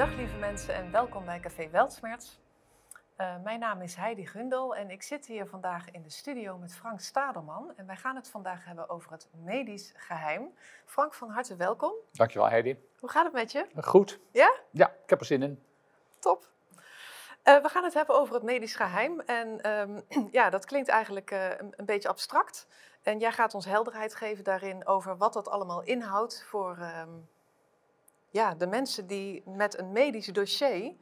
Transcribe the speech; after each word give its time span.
Dag 0.00 0.14
lieve 0.16 0.36
mensen 0.36 0.74
en 0.74 0.90
welkom 0.90 1.24
bij 1.24 1.40
Café 1.40 1.68
Weltsmerts. 1.70 2.38
Uh, 3.18 3.34
mijn 3.42 3.60
naam 3.60 3.82
is 3.82 3.94
Heidi 3.94 4.26
Gundel 4.26 4.76
en 4.76 4.90
ik 4.90 5.02
zit 5.02 5.26
hier 5.26 5.46
vandaag 5.46 5.90
in 5.90 6.02
de 6.02 6.10
studio 6.10 6.58
met 6.58 6.74
Frank 6.74 7.00
Stadelman. 7.00 7.72
En 7.76 7.86
wij 7.86 7.96
gaan 7.96 8.16
het 8.16 8.28
vandaag 8.28 8.64
hebben 8.64 8.88
over 8.88 9.12
het 9.12 9.28
medisch 9.44 9.92
geheim. 9.96 10.54
Frank, 10.84 11.14
van 11.14 11.30
harte 11.30 11.56
welkom. 11.56 11.92
Dankjewel 12.12 12.48
Heidi. 12.48 12.76
Hoe 12.98 13.10
gaat 13.10 13.24
het 13.24 13.32
met 13.32 13.52
je? 13.52 13.66
Goed. 13.80 14.20
Ja? 14.32 14.54
Ja, 14.70 14.88
ik 15.02 15.10
heb 15.10 15.20
er 15.20 15.26
zin 15.26 15.42
in. 15.42 15.62
Top. 16.18 16.48
Uh, 17.44 17.62
we 17.62 17.68
gaan 17.68 17.84
het 17.84 17.94
hebben 17.94 18.16
over 18.16 18.34
het 18.34 18.42
medisch 18.42 18.76
geheim. 18.76 19.20
En 19.20 19.70
um, 19.70 20.02
ja, 20.38 20.50
dat 20.50 20.64
klinkt 20.64 20.88
eigenlijk 20.88 21.30
uh, 21.30 21.48
een, 21.48 21.72
een, 21.76 21.84
beetje 21.84 22.08
abstract. 22.08 22.66
En 23.02 23.18
jij 23.18 23.32
gaat 23.32 23.54
ons 23.54 23.64
helderheid 23.64 24.14
geven 24.14 24.44
daarin 24.44 24.86
over 24.86 25.16
wat 25.16 25.32
dat 25.32 25.48
allemaal 25.48 25.82
inhoudt 25.82 26.44
voor 26.48 26.78
um, 26.78 27.28
ja, 28.30 28.54
de 28.54 28.66
mensen 28.66 29.06
die 29.06 29.42
met 29.46 29.78
een 29.78 29.92
medisch 29.92 30.26
dossier 30.26 30.92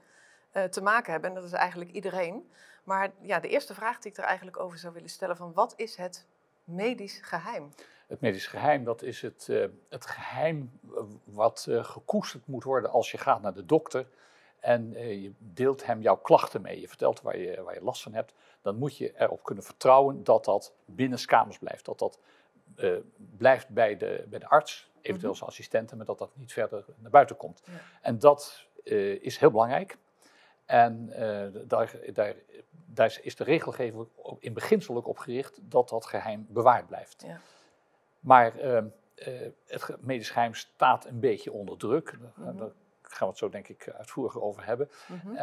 uh, 0.52 0.64
te 0.64 0.80
maken 0.80 1.12
hebben. 1.12 1.30
En 1.30 1.36
dat 1.36 1.44
is 1.44 1.52
eigenlijk 1.52 1.90
iedereen. 1.90 2.50
Maar 2.84 3.10
ja, 3.20 3.40
de 3.40 3.48
eerste 3.48 3.74
vraag 3.74 3.98
die 3.98 4.10
ik 4.10 4.18
er 4.18 4.24
eigenlijk 4.24 4.58
over 4.60 4.78
zou 4.78 4.92
willen 4.92 5.08
stellen: 5.08 5.36
van 5.36 5.52
wat 5.52 5.72
is 5.76 5.96
het 5.96 6.26
medisch 6.64 7.20
geheim? 7.22 7.68
Het 8.06 8.20
medisch 8.20 8.46
geheim, 8.46 8.84
dat 8.84 9.02
is 9.02 9.22
het, 9.22 9.46
uh, 9.50 9.66
het 9.88 10.06
geheim 10.06 10.80
wat 11.24 11.66
uh, 11.68 11.84
gekoesterd 11.84 12.46
moet 12.46 12.64
worden 12.64 12.90
als 12.90 13.10
je 13.10 13.18
gaat 13.18 13.42
naar 13.42 13.54
de 13.54 13.66
dokter 13.66 14.06
en 14.60 14.90
je 15.22 15.32
deelt 15.38 15.86
hem 15.86 16.02
jouw 16.02 16.16
klachten 16.16 16.62
mee. 16.62 16.80
Je 16.80 16.88
vertelt 16.88 17.20
waar 17.22 17.38
je, 17.38 17.62
waar 17.62 17.74
je 17.74 17.82
last 17.82 18.02
van 18.02 18.12
hebt. 18.12 18.34
Dan 18.62 18.76
moet 18.76 18.96
je 18.96 19.20
erop 19.20 19.42
kunnen 19.42 19.64
vertrouwen 19.64 20.24
dat 20.24 20.44
dat 20.44 20.74
binnen 20.84 21.24
kamers 21.24 21.58
blijft. 21.58 21.84
Dat 21.84 21.98
dat 21.98 22.18
blijft 23.36 23.68
bij 23.68 23.96
de, 23.96 24.24
bij 24.28 24.38
de 24.38 24.48
arts, 24.48 24.90
eventueel 25.00 25.34
zijn 25.34 25.50
assistenten, 25.50 25.96
maar 25.96 26.06
dat 26.06 26.18
dat 26.18 26.30
niet 26.34 26.52
verder 26.52 26.84
naar 26.96 27.10
buiten 27.10 27.36
komt. 27.36 27.62
Ja. 27.64 27.72
En 28.02 28.18
dat 28.18 28.66
is 29.20 29.38
heel 29.38 29.50
belangrijk. 29.50 29.98
En 30.68 31.08
uh, 31.08 31.46
daar, 31.66 31.96
daar, 32.12 32.34
daar, 32.86 33.18
is 33.22 33.36
de 33.36 33.44
regelgeving 33.44 34.06
in 34.38 34.52
beginsel 34.52 34.96
ook 34.96 35.06
op 35.06 35.18
gericht 35.18 35.58
dat 35.62 35.88
dat 35.88 36.06
geheim 36.06 36.46
bewaard 36.48 36.86
blijft. 36.86 37.24
Ja. 37.26 37.40
Maar 38.20 38.64
uh, 38.64 38.82
het 39.66 39.96
medisch 40.00 40.30
geheim 40.30 40.54
staat 40.54 41.06
een 41.06 41.20
beetje 41.20 41.52
onder 41.52 41.78
druk. 41.78 42.18
Mm 42.18 42.32
-hmm. 42.34 42.56
Daar 42.56 42.70
gaan 43.02 43.26
we 43.26 43.26
het 43.26 43.38
zo 43.38 43.48
denk 43.48 43.68
ik 43.68 43.90
uitvoeriger 43.96 44.42
over 44.42 44.64
hebben. 44.64 44.90
Mm 45.06 45.20
-hmm. 45.20 45.36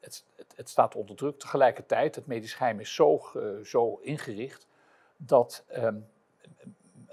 het, 0.00 0.24
het, 0.36 0.52
het, 0.56 0.68
staat 0.68 0.94
onder 0.94 1.16
druk. 1.16 1.38
Tegelijkertijd, 1.38 2.14
het 2.14 2.26
medisch 2.26 2.54
geheim 2.54 2.80
is 2.80 2.94
zo, 2.94 3.22
zo 3.62 3.94
ingericht 3.94 4.66
dat 5.16 5.64
um, 5.76 6.08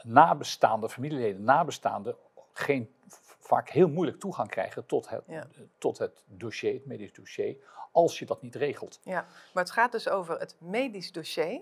nabestaanden, 0.06 0.90
familieleden, 0.90 1.44
nabestaanden 1.44 2.16
geen 2.54 2.96
vaak 3.40 3.70
heel 3.70 3.88
moeilijk 3.88 4.20
toegang 4.20 4.50
krijgen 4.50 4.86
tot 4.86 5.10
het, 5.10 5.24
ja. 5.28 5.48
tot 5.78 5.98
het 5.98 6.24
dossier, 6.26 6.74
het 6.74 6.86
medisch 6.86 7.14
dossier, 7.14 7.56
als 7.92 8.20
je 8.20 8.26
dat 8.26 8.42
niet 8.42 8.56
regelt. 8.56 9.00
Ja, 9.04 9.26
maar 9.54 9.64
het 9.64 9.72
gaat 9.72 9.92
dus 9.92 10.10
over 10.10 10.40
het 10.40 10.56
medisch 10.60 11.12
dossier. 11.12 11.62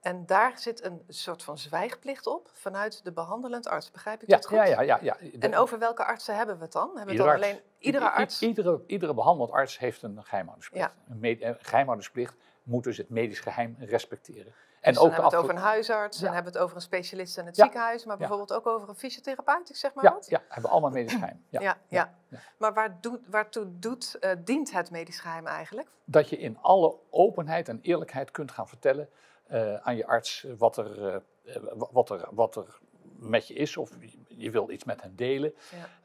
En 0.00 0.26
daar 0.26 0.58
zit 0.58 0.84
een 0.84 1.02
soort 1.08 1.42
van 1.42 1.58
zwijgplicht 1.58 2.26
op 2.26 2.50
vanuit 2.52 3.04
de 3.04 3.12
behandelend 3.12 3.68
arts. 3.68 3.90
Begrijp 3.90 4.22
ik 4.22 4.28
ja, 4.28 4.36
dat 4.36 4.46
goed? 4.46 4.56
Ja, 4.56 4.64
ja, 4.64 4.80
ja. 4.80 4.98
ja. 5.02 5.16
En 5.38 5.56
over 5.56 5.78
welke 5.78 6.04
artsen 6.04 6.36
hebben 6.36 6.56
we 6.56 6.62
het 6.62 6.72
dan? 6.72 6.90
Hebben 6.96 7.16
we 7.16 7.22
dan 7.22 7.34
alleen 7.34 7.60
iedere 7.78 8.10
arts? 8.10 8.42
Iedere, 8.42 8.82
iedere 8.86 9.14
behandelend 9.14 9.52
arts 9.52 9.78
heeft 9.78 10.02
een 10.02 10.24
geheimhoudingsplicht. 10.24 10.94
Ja. 11.08 11.14
Een, 11.14 11.46
een 11.46 11.56
geheimhoudingsplicht 11.60 12.36
moet 12.62 12.84
dus 12.84 12.96
het 12.96 13.08
medisch 13.08 13.40
geheim 13.40 13.76
respecteren. 13.78 14.54
En 14.84 14.92
dus 14.92 15.02
ook 15.02 15.10
hebben 15.10 15.30
we 15.30 15.36
het 15.36 15.44
over 15.44 15.56
een 15.56 15.62
huisarts, 15.62 16.18
ja. 16.18 16.24
dan 16.24 16.34
hebben 16.34 16.52
we 16.52 16.58
het 16.58 16.66
over 16.66 16.76
een 16.76 16.82
specialist 16.82 17.38
in 17.38 17.46
het 17.46 17.56
ziekenhuis, 17.56 18.04
maar 18.04 18.16
bijvoorbeeld 18.16 18.52
ook 18.52 18.66
over 18.66 18.88
een 18.88 18.94
fysiotherapeut, 18.94 19.70
ik 19.70 19.76
zeg 19.76 19.94
maar 19.94 20.04
ja, 20.04 20.12
wat. 20.12 20.26
Ja, 20.28 20.42
hebben 20.48 20.70
allemaal 20.70 20.90
medisch 20.90 21.12
geheim. 21.12 21.44
Ja, 21.48 21.76
ja, 21.88 22.14
Maar 22.56 22.74
waar 22.74 23.00
doet, 23.00 23.20
waartoe 23.26 23.78
doet, 23.78 24.16
uh, 24.20 24.30
dient 24.44 24.72
het 24.72 24.90
medisch 24.90 25.20
geheim 25.20 25.46
eigenlijk? 25.46 25.88
Dat 26.04 26.28
je 26.28 26.36
in 26.36 26.58
alle 26.60 26.96
openheid 27.10 27.68
en 27.68 27.78
eerlijkheid 27.82 28.30
kunt 28.30 28.50
gaan 28.50 28.68
vertellen 28.68 29.08
uh, 29.50 29.74
aan 29.74 29.96
je 29.96 30.06
arts 30.06 30.46
wat 30.58 30.76
er, 30.76 31.22
uh, 31.44 31.56
wat, 31.74 32.10
er, 32.10 32.28
wat 32.30 32.56
er 32.56 32.78
met 33.16 33.48
je 33.48 33.54
is, 33.54 33.76
of 33.76 33.90
je 34.28 34.50
wil 34.50 34.70
iets 34.70 34.84
met 34.84 35.02
hen 35.02 35.16
delen. 35.16 35.54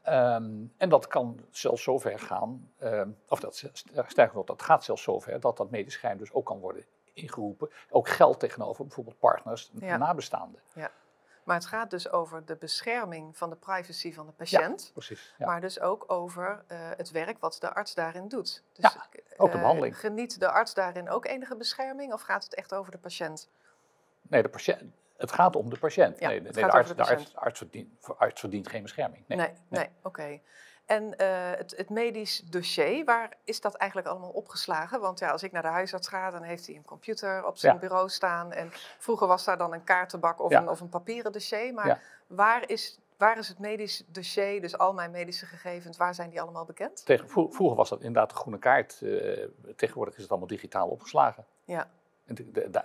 Um, 0.08 0.72
en 0.76 0.88
dat 0.88 1.06
kan 1.06 1.40
zelfs 1.50 1.82
zover 1.82 2.18
gaan, 2.18 2.70
um, 2.82 3.16
of 3.28 3.40
dat, 3.40 3.64
sterker 4.06 4.34
nog, 4.34 4.44
dat 4.44 4.62
gaat 4.62 4.84
zelfs 4.84 5.02
zover 5.02 5.40
dat 5.40 5.56
dat 5.56 5.70
medisch 5.70 5.96
geheim 5.96 6.18
dus 6.18 6.32
ook 6.32 6.46
kan 6.46 6.58
worden 6.58 6.84
ingeroepen. 7.12 7.70
Ook 7.90 8.08
geld 8.08 8.40
tegenover 8.40 8.84
bijvoorbeeld 8.84 9.18
partners, 9.18 9.70
ja. 9.74 9.96
nabestaanden. 9.96 10.60
Ja. 10.74 10.90
Maar 11.44 11.56
het 11.56 11.66
gaat 11.66 11.90
dus 11.90 12.10
over 12.10 12.44
de 12.44 12.56
bescherming 12.56 13.36
van 13.36 13.50
de 13.50 13.56
privacy 13.56 14.12
van 14.12 14.26
de 14.26 14.32
patiënt. 14.32 14.82
Ja, 14.84 14.92
precies. 14.92 15.34
Ja. 15.38 15.46
Maar 15.46 15.60
dus 15.60 15.80
ook 15.80 16.04
over 16.06 16.64
uh, 16.68 16.78
het 16.96 17.10
werk 17.10 17.38
wat 17.38 17.56
de 17.60 17.74
arts 17.74 17.94
daarin 17.94 18.28
doet. 18.28 18.62
Dus, 18.72 18.92
ja, 18.92 19.06
ook 19.36 19.52
de 19.52 19.58
behandeling. 19.58 19.94
Uh, 19.94 20.00
geniet 20.00 20.40
de 20.40 20.50
arts 20.50 20.74
daarin 20.74 21.10
ook 21.10 21.26
enige 21.26 21.56
bescherming 21.56 22.12
of 22.12 22.20
gaat 22.20 22.44
het 22.44 22.54
echt 22.54 22.74
over 22.74 22.92
de 22.92 22.98
patiënt? 22.98 23.50
Nee, 24.22 24.42
de 24.42 24.48
patiënt, 24.48 24.94
het 25.16 25.32
gaat 25.32 25.56
om 25.56 25.70
de 25.70 25.78
patiënt. 25.78 26.18
Ja, 26.18 26.28
nee, 26.28 26.40
nee, 26.40 26.52
de, 26.52 26.70
arts, 26.70 26.88
de, 26.88 26.94
de, 26.94 27.02
arts, 27.34 27.58
verdient, 27.58 28.00
arts 28.16 28.40
verdient 28.40 28.68
geen 28.68 28.82
bescherming. 28.82 29.24
Nee, 29.26 29.38
nee, 29.38 29.46
nee. 29.46 29.56
nee. 29.68 29.88
oké. 30.02 30.08
Okay. 30.08 30.42
En 30.90 31.04
uh, 31.04 31.50
het, 31.56 31.74
het, 31.76 31.90
medisch 31.90 32.42
dossier, 32.50 33.04
waar 33.04 33.36
is 33.44 33.60
dat 33.60 33.74
eigenlijk 33.74 34.10
allemaal 34.10 34.30
opgeslagen? 34.30 35.00
Want 35.00 35.18
ja, 35.18 35.30
als 35.30 35.42
ik 35.42 35.52
naar 35.52 35.62
de 35.62 35.68
huisarts 35.68 36.08
ga, 36.08 36.30
dan 36.30 36.42
heeft 36.42 36.66
hij 36.66 36.76
een 36.76 36.84
computer 36.84 37.46
op 37.46 37.56
zijn 37.56 37.74
ja. 37.74 37.80
bureau 37.80 38.08
staan. 38.08 38.52
En 38.52 38.70
vroeger 38.98 39.26
was 39.26 39.44
daar 39.44 39.58
dan 39.58 39.72
een 39.74 39.84
kaartenbak 39.84 40.40
of, 40.40 40.50
ja. 40.50 40.60
een, 40.60 40.68
of 40.68 40.80
een 40.80 40.88
papieren 40.88 41.32
dossier. 41.32 41.74
Maar 41.74 41.86
ja. 41.86 41.98
waar, 42.26 42.68
is, 42.68 42.98
waar 43.16 43.38
is 43.38 43.48
het 43.48 43.58
medisch 43.58 44.04
dossier, 44.06 44.60
dus 44.60 44.78
al 44.78 44.92
mijn 44.92 45.10
medische 45.10 45.46
gegevens, 45.46 45.96
waar 45.96 46.14
zijn 46.14 46.30
die 46.30 46.40
allemaal 46.40 46.64
bekend? 46.64 47.04
Tegen, 47.04 47.28
vroeger 47.28 47.74
was 47.74 47.88
dat 47.88 47.98
inderdaad 47.98 48.30
de 48.30 48.36
groene 48.36 48.58
kaart. 48.58 49.00
Uh, 49.02 49.46
tegenwoordig 49.76 50.14
is 50.14 50.22
het 50.22 50.30
allemaal 50.30 50.48
digitaal 50.48 50.88
opgeslagen. 50.88 51.44
Ja. 51.64 51.90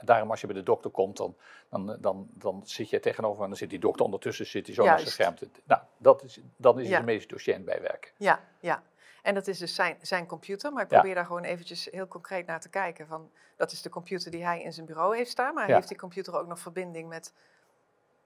Daarom 0.01 0.29
als 0.31 0.41
je 0.41 0.47
bij 0.47 0.55
de 0.55 0.63
dokter 0.63 0.91
komt, 0.91 1.17
dan, 1.17 1.35
dan, 1.69 1.97
dan, 1.99 2.27
dan 2.33 2.61
zit 2.65 2.89
je 2.89 2.99
tegenover 2.99 3.43
en 3.43 3.47
dan 3.49 3.57
zit 3.57 3.69
die 3.69 3.79
dokter 3.79 4.05
ondertussen 4.05 4.45
zit 4.45 4.65
hij 4.65 4.75
zo 4.75 4.85
naar 4.85 4.99
zijn 4.99 5.11
scherm. 5.11 5.35
Nou, 5.63 5.81
dat 5.97 6.23
is, 6.23 6.39
dan 6.57 6.79
is 6.79 6.87
ja. 6.87 6.95
het 6.95 7.05
medisch 7.05 7.27
dossier 7.27 7.63
bijwerken. 7.63 8.11
Ja, 8.17 8.39
ja. 8.59 8.83
En 9.21 9.33
dat 9.33 9.47
is 9.47 9.57
dus 9.57 9.75
zijn, 9.75 9.97
zijn 10.01 10.25
computer, 10.25 10.73
maar 10.73 10.83
ik 10.83 10.89
probeer 10.89 11.09
ja. 11.09 11.15
daar 11.15 11.25
gewoon 11.25 11.43
eventjes 11.43 11.87
heel 11.91 12.07
concreet 12.07 12.45
naar 12.45 12.59
te 12.59 12.69
kijken. 12.69 13.07
Van, 13.07 13.31
dat 13.55 13.71
is 13.71 13.81
de 13.81 13.89
computer 13.89 14.31
die 14.31 14.43
hij 14.43 14.61
in 14.61 14.73
zijn 14.73 14.85
bureau 14.85 15.15
heeft 15.15 15.29
staan, 15.29 15.53
maar 15.53 15.67
ja. 15.67 15.75
heeft 15.75 15.87
die 15.87 15.97
computer 15.97 16.37
ook 16.39 16.47
nog 16.47 16.59
verbinding 16.59 17.09
met 17.09 17.33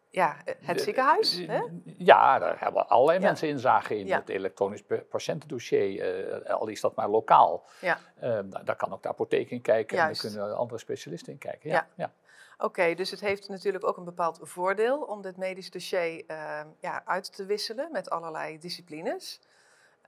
ja, 0.09 0.37
het 0.45 0.77
de, 0.77 0.83
ziekenhuis? 0.83 1.35
De, 1.35 1.51
hè? 1.51 1.61
Ja, 1.97 2.39
daar 2.39 2.59
hebben 2.59 2.87
allerlei 2.87 3.19
mensen 3.19 3.47
inzage 3.47 3.97
in. 3.97 4.11
Het 4.11 4.29
elektronisch 4.29 4.83
patiëntendossier, 5.09 6.41
uh, 6.45 6.53
al 6.53 6.67
is 6.67 6.81
dat 6.81 6.95
maar 6.95 7.09
lokaal. 7.09 7.65
Ja. 7.81 7.97
Uh, 8.23 8.39
daar 8.63 8.75
kan 8.75 8.93
ook 8.93 9.03
de 9.03 9.09
apotheek 9.09 9.51
in 9.51 9.61
kijken 9.61 9.97
Juist. 9.97 10.23
en 10.23 10.29
daar 10.29 10.39
kunnen 10.39 10.57
andere 10.57 10.79
specialisten 10.79 11.33
in 11.33 11.39
kijken. 11.39 11.69
Ja. 11.69 11.87
ja. 11.95 12.13
Oké, 12.55 12.67
okay, 12.67 12.95
dus 12.95 13.11
het 13.11 13.19
heeft 13.19 13.49
natuurlijk 13.49 13.87
ook 13.87 13.97
een 13.97 14.03
bepaald 14.03 14.39
voordeel 14.41 15.01
om 15.01 15.21
dit 15.21 15.37
medisch 15.37 15.71
dossier 15.71 16.23
uh, 16.27 16.61
ja, 16.79 17.01
uit 17.05 17.35
te 17.35 17.45
wisselen 17.45 17.91
met 17.91 18.09
allerlei 18.09 18.59
disciplines. 18.59 19.39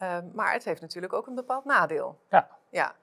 Uh, 0.02 0.18
maar 0.34 0.54
het 0.54 0.64
heeft 0.64 0.82
natuurlijk 0.82 1.14
ook 1.14 1.28
een 1.28 1.36
bepaald 1.36 1.66
nadeel. 1.66 2.20
Ja. 2.30 2.48
ja. 2.70 2.96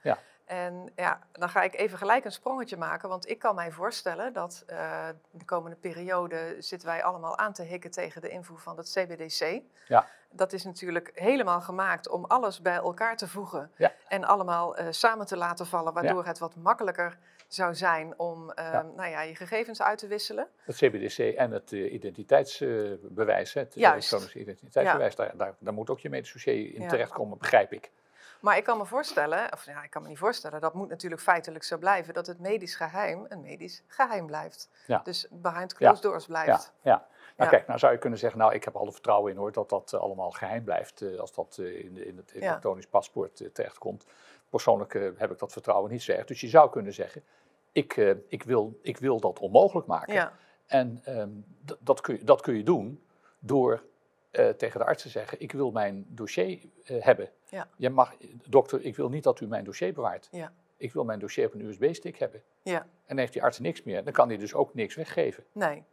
En 0.48 0.92
ja, 0.96 1.18
dan 1.32 1.48
ga 1.48 1.62
ik 1.62 1.74
even 1.74 1.98
gelijk 1.98 2.24
een 2.24 2.32
sprongetje 2.32 2.76
maken, 2.76 3.08
want 3.08 3.28
ik 3.28 3.38
kan 3.38 3.54
mij 3.54 3.70
voorstellen 3.70 4.32
dat 4.32 4.64
uh, 4.70 5.08
de 5.30 5.44
komende 5.44 5.76
periode 5.76 6.56
zitten 6.58 6.88
wij 6.88 7.02
allemaal 7.02 7.38
aan 7.38 7.52
te 7.52 7.62
hikken 7.62 7.90
tegen 7.90 8.20
de 8.20 8.28
invoer 8.28 8.58
van 8.58 8.76
het 8.76 8.90
CBDC. 8.90 9.60
Ja. 9.88 10.06
Dat 10.30 10.52
is 10.52 10.64
natuurlijk 10.64 11.10
helemaal 11.14 11.60
gemaakt 11.60 12.08
om 12.08 12.24
alles 12.24 12.62
bij 12.62 12.74
elkaar 12.74 13.16
te 13.16 13.28
voegen 13.28 13.70
ja. 13.76 13.92
en 14.08 14.24
allemaal 14.24 14.80
uh, 14.80 14.86
samen 14.90 15.26
te 15.26 15.36
laten 15.36 15.66
vallen, 15.66 15.92
waardoor 15.92 16.22
ja. 16.22 16.28
het 16.28 16.38
wat 16.38 16.56
makkelijker 16.56 17.18
zou 17.48 17.74
zijn 17.74 18.18
om 18.18 18.42
uh, 18.42 18.72
ja. 18.72 18.82
Nou 18.82 19.10
ja, 19.10 19.22
je 19.22 19.34
gegevens 19.34 19.82
uit 19.82 19.98
te 19.98 20.06
wisselen. 20.06 20.48
Het 20.64 20.76
CBDC 20.76 21.18
en 21.18 21.50
het 21.50 21.70
identiteitsbewijs, 21.70 23.54
het 23.54 23.76
elektronische 23.76 24.38
identiteitsbewijs, 24.38 25.14
daar, 25.14 25.36
daar, 25.36 25.54
daar, 25.58 25.74
moet 25.74 25.90
ook 25.90 26.00
je 26.00 26.10
medisch 26.10 26.32
dossier 26.32 26.74
in 26.74 26.88
terechtkomen, 26.88 27.38
begrijp 27.38 27.72
ik. 27.72 27.90
Maar 28.40 28.56
ik 28.56 28.64
kan 28.64 28.78
me 28.78 28.86
voorstellen, 28.86 29.52
of 29.52 29.64
ja, 29.64 29.82
ik 29.82 29.90
kan 29.90 30.02
me 30.02 30.08
niet 30.08 30.18
voorstellen, 30.18 30.60
dat 30.60 30.74
moet 30.74 30.88
natuurlijk 30.88 31.22
feitelijk 31.22 31.64
zo 31.64 31.78
blijven, 31.78 32.14
dat 32.14 32.26
het 32.26 32.38
medisch 32.38 32.74
geheim 32.74 33.26
een 33.28 33.40
medisch 33.40 33.82
geheim 33.86 34.26
blijft. 34.26 34.68
Ja. 34.86 35.00
Dus 35.04 35.26
behind 35.30 35.74
closed 35.74 36.02
ja. 36.02 36.08
doors 36.08 36.26
blijft. 36.26 36.72
Ja, 36.82 36.90
ja. 36.90 37.06
Nou, 37.36 37.50
kijk, 37.50 37.66
nou 37.66 37.78
zou 37.78 37.92
je 37.92 37.98
kunnen 37.98 38.18
zeggen, 38.18 38.38
nou, 38.38 38.54
ik 38.54 38.64
heb 38.64 38.76
alle 38.76 38.92
vertrouwen 38.92 39.32
in 39.32 39.38
hoor, 39.38 39.52
dat 39.52 39.68
dat 39.68 39.92
uh, 39.94 40.00
allemaal 40.00 40.30
geheim 40.30 40.64
blijft 40.64 41.00
uh, 41.00 41.18
als 41.18 41.32
dat 41.32 41.56
uh, 41.60 41.84
in, 41.84 42.06
in, 42.06 42.16
het 42.16 42.32
elektronisch 42.32 42.86
paspoort 42.86 43.54
terechtkomt. 43.54 44.06
Persoonlijk 44.48 44.92
heb 44.92 45.30
ik 45.30 45.38
dat 45.38 45.52
vertrouwen 45.52 45.90
niet 45.90 46.02
zo 46.02 46.12
erg. 46.12 46.26
Dus 46.26 46.40
je 46.40 46.48
zou 46.48 46.70
kunnen 46.70 46.92
zeggen, 46.92 47.24
ik, 47.72 47.96
ik, 48.28 48.42
wil, 48.42 48.78
ik 48.82 48.96
wil 48.98 49.20
dat 49.20 49.38
onmogelijk 49.38 49.86
maken. 49.86 50.14
Ja. 50.14 50.32
En 50.66 51.02
um, 51.06 51.44
dat, 51.80 52.00
kun 52.00 52.14
je, 52.14 52.24
dat 52.24 52.40
kun 52.40 52.56
je 52.56 52.62
doen 52.62 53.04
door 53.38 53.82
uh, 54.38 54.48
tegen 54.48 54.80
de 54.80 54.86
arts 54.86 55.02
te 55.02 55.08
zeggen: 55.08 55.40
Ik 55.40 55.52
wil 55.52 55.70
mijn 55.70 56.06
dossier 56.08 56.58
uh, 56.84 57.04
hebben. 57.04 57.30
Ja. 57.44 57.68
Je 57.76 57.90
mag, 57.90 58.14
dokter, 58.48 58.84
ik 58.84 58.96
wil 58.96 59.08
niet 59.08 59.22
dat 59.22 59.40
u 59.40 59.46
mijn 59.46 59.64
dossier 59.64 59.92
bewaart. 59.92 60.28
Ja. 60.30 60.52
Ik 60.76 60.92
wil 60.92 61.04
mijn 61.04 61.18
dossier 61.18 61.46
op 61.46 61.54
een 61.54 61.60
USB-stick 61.60 62.18
hebben. 62.18 62.42
Ja. 62.62 62.86
En 63.04 63.18
heeft 63.18 63.32
die 63.32 63.42
arts 63.42 63.58
niks 63.58 63.82
meer, 63.82 64.04
dan 64.04 64.12
kan 64.12 64.28
hij 64.28 64.36
dus 64.36 64.54
ook 64.54 64.74
niks 64.74 64.94
weggeven. 64.94 65.44
Nee. 65.52 65.84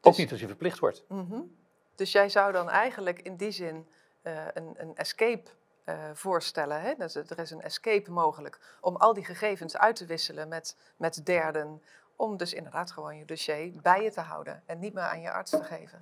Dus, 0.00 0.12
ook 0.12 0.16
niet 0.16 0.30
als 0.30 0.40
hij 0.40 0.48
verplicht 0.48 0.78
wordt. 0.78 1.04
Mm 1.08 1.26
-hmm. 1.28 1.56
Dus 1.94 2.12
jij 2.12 2.28
zou 2.28 2.52
dan 2.52 2.70
eigenlijk 2.70 3.18
in 3.18 3.36
die 3.36 3.50
zin 3.50 3.86
uh, 4.22 4.46
een, 4.54 4.74
een 4.76 4.96
escape 4.96 5.50
eh, 5.84 6.10
voorstellen. 6.12 6.80
Hè? 6.80 6.94
Dus 6.94 7.14
er 7.14 7.38
is 7.38 7.50
een 7.50 7.62
escape 7.62 8.10
mogelijk 8.10 8.58
om 8.80 8.96
al 8.96 9.14
die 9.14 9.24
gegevens 9.24 9.76
uit 9.76 9.96
te 9.96 10.06
wisselen 10.06 10.48
met, 10.48 10.76
met 10.96 11.26
derden. 11.26 11.82
Om 12.16 12.36
dus 12.36 12.52
inderdaad 12.52 12.90
gewoon 12.90 13.16
je 13.16 13.24
dossier 13.24 13.72
bij 13.82 14.02
je 14.02 14.10
te 14.10 14.20
houden 14.20 14.62
en 14.66 14.78
niet 14.78 14.92
meer 14.92 15.02
aan 15.02 15.20
je 15.20 15.30
arts 15.30 15.50
te 15.50 15.64
geven. 15.64 16.00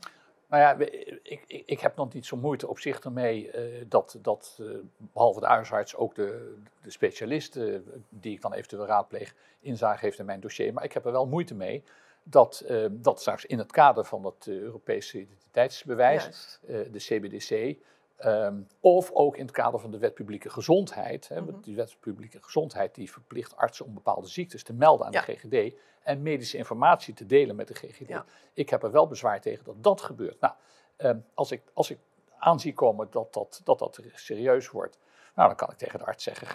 Nou 0.50 0.62
ja, 0.62 0.87
ik, 1.23 1.44
ik, 1.47 1.62
ik 1.67 1.81
heb 1.81 1.97
nog 1.97 2.12
niet 2.12 2.26
zo 2.26 2.37
moeite 2.37 2.69
op 2.69 2.79
zich 2.79 3.00
ermee 3.00 3.50
uh, 3.55 3.85
dat, 3.88 4.19
dat 4.23 4.58
uh, 4.61 4.76
behalve 4.97 5.41
de 5.41 5.47
huisarts 5.47 5.97
ook 5.97 6.14
de, 6.14 6.56
de 6.82 6.91
specialist, 6.91 7.56
uh, 7.56 7.79
die 8.08 8.32
ik 8.32 8.41
dan 8.41 8.52
eventueel 8.52 8.87
raadpleeg, 8.87 9.35
inzage 9.61 10.05
heeft 10.05 10.19
in 10.19 10.25
mijn 10.25 10.41
dossier. 10.41 10.73
Maar 10.73 10.85
ik 10.85 10.93
heb 10.93 11.05
er 11.05 11.12
wel 11.12 11.26
moeite 11.26 11.55
mee 11.55 11.85
dat, 12.23 12.64
dat 12.91 13.20
straks 13.20 13.47
in 13.47 13.58
het 13.58 13.73
kader 13.73 14.05
van 14.05 14.25
het 14.25 14.47
Europese 14.47 15.20
identiteitsbewijs, 15.20 16.58
de 16.67 16.91
CBDC, 16.97 17.76
Um, 18.25 18.67
of 18.81 19.11
ook 19.13 19.37
in 19.37 19.43
het 19.43 19.55
kader 19.55 19.81
van 19.81 19.91
de 19.91 19.99
wet 19.99 20.15
publieke 20.15 20.51
gezondheid. 20.51 21.29
Hè, 21.29 21.41
mm 21.41 21.61
Die 21.63 21.77
wet 21.77 21.97
publieke 22.01 22.43
gezondheid 22.43 22.95
die 22.95 23.11
verplicht 23.11 23.57
artsen 23.57 23.87
om 23.87 23.95
bepaalde 23.95 24.29
ziektes 24.29 24.63
te 24.63 24.73
melden 24.73 25.07
aan 25.07 25.13
de 25.13 25.19
GGD 25.19 25.75
en 26.03 26.23
medische 26.23 26.57
informatie 26.57 27.15
te 27.15 27.27
delen 27.27 27.57
met 27.57 27.69
de 27.69 27.75
GGD. 27.75 28.23
Ik 28.53 28.71
heb 28.71 28.83
er 28.83 28.91
wel 28.91 29.07
bezwaar 29.07 29.41
tegen 29.41 29.65
dat 29.65 29.83
dat 29.83 30.01
gebeurt. 30.01 30.41
Nou, 30.41 30.55
um, 30.99 31.25
als, 31.35 31.51
ik, 31.51 31.63
als 31.75 31.91
ik 31.91 31.99
aanzie 32.39 32.73
komen 32.73 33.09
dat 33.11 33.33
dat, 33.33 33.61
dat 33.65 33.79
dat 33.79 34.01
serieus 34.15 34.71
wordt, 34.71 34.99
nou, 35.35 35.49
dan 35.49 35.57
kan 35.57 35.71
ik 35.71 35.77
tegen 35.77 35.99
de 35.99 36.05
arts 36.05 36.25
zeggen, 36.25 36.49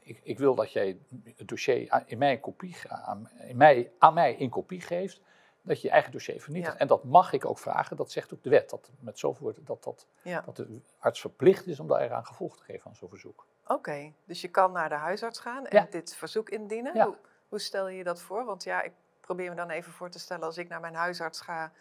ik, 0.00 0.20
ik 0.22 0.38
wil 0.38 0.54
dat 0.54 0.72
jij 0.72 0.98
het 1.36 1.48
dossier 1.48 2.02
in 2.06 2.18
mij 2.18 2.38
kopie, 2.38 2.76
aan, 2.88 3.30
in 3.40 3.56
mij, 3.56 3.90
aan 3.98 4.14
mij 4.14 4.34
in 4.34 4.50
kopie 4.50 4.80
geeft 4.80 5.20
dat 5.68 5.80
je 5.80 5.86
je 5.86 5.92
eigen 5.92 6.12
dossier 6.12 6.40
vernietigt. 6.40 6.76
En 6.76 6.86
dat 6.86 7.04
mag 7.04 7.32
ik 7.32 7.44
ook 7.44 7.58
vragen, 7.58 7.96
dat 7.96 8.10
zegt 8.10 8.34
ook 8.34 8.42
de 8.42 8.50
wet, 8.50 8.70
dat 8.70 8.90
met 9.00 9.18
zoveel 9.18 9.42
woorden 9.42 9.64
dat, 9.64 9.84
dat, 9.84 10.06
dat 10.44 10.56
de 10.56 10.80
arts 10.98 11.20
verplicht 11.20 11.66
is 11.66 11.80
om 11.80 11.88
daar 11.88 12.00
eraan 12.00 12.26
gevolg 12.26 12.56
te 12.56 12.62
geven 12.62 12.86
aan 12.86 12.96
zo'n 12.96 13.08
verzoek. 13.08 13.46
Oké, 13.66 14.12
dus 14.24 14.40
je 14.40 14.48
kan 14.48 14.72
naar 14.72 14.88
de 14.88 14.94
huisarts 14.94 15.38
gaan 15.38 15.66
en 15.66 15.86
dit 15.90 16.16
verzoek 16.16 16.50
indienen. 16.50 17.02
Hoe, 17.02 17.16
hoe, 17.48 17.60
stel 17.60 17.88
je 17.88 17.96
je 17.96 18.04
dat 18.04 18.20
voor? 18.20 18.44
Want 18.44 18.64
ja, 18.64 18.82
ik 18.82 18.92
probeer 19.20 19.50
me 19.50 19.56
dan 19.56 19.70
even 19.70 19.92
voor 19.92 20.10
te 20.10 20.18
stellen 20.18 20.44
als 20.44 20.58
ik 20.58 20.68
naar 20.68 20.80
mijn 20.80 20.94
huisarts 20.94 21.40
ga 21.40 21.72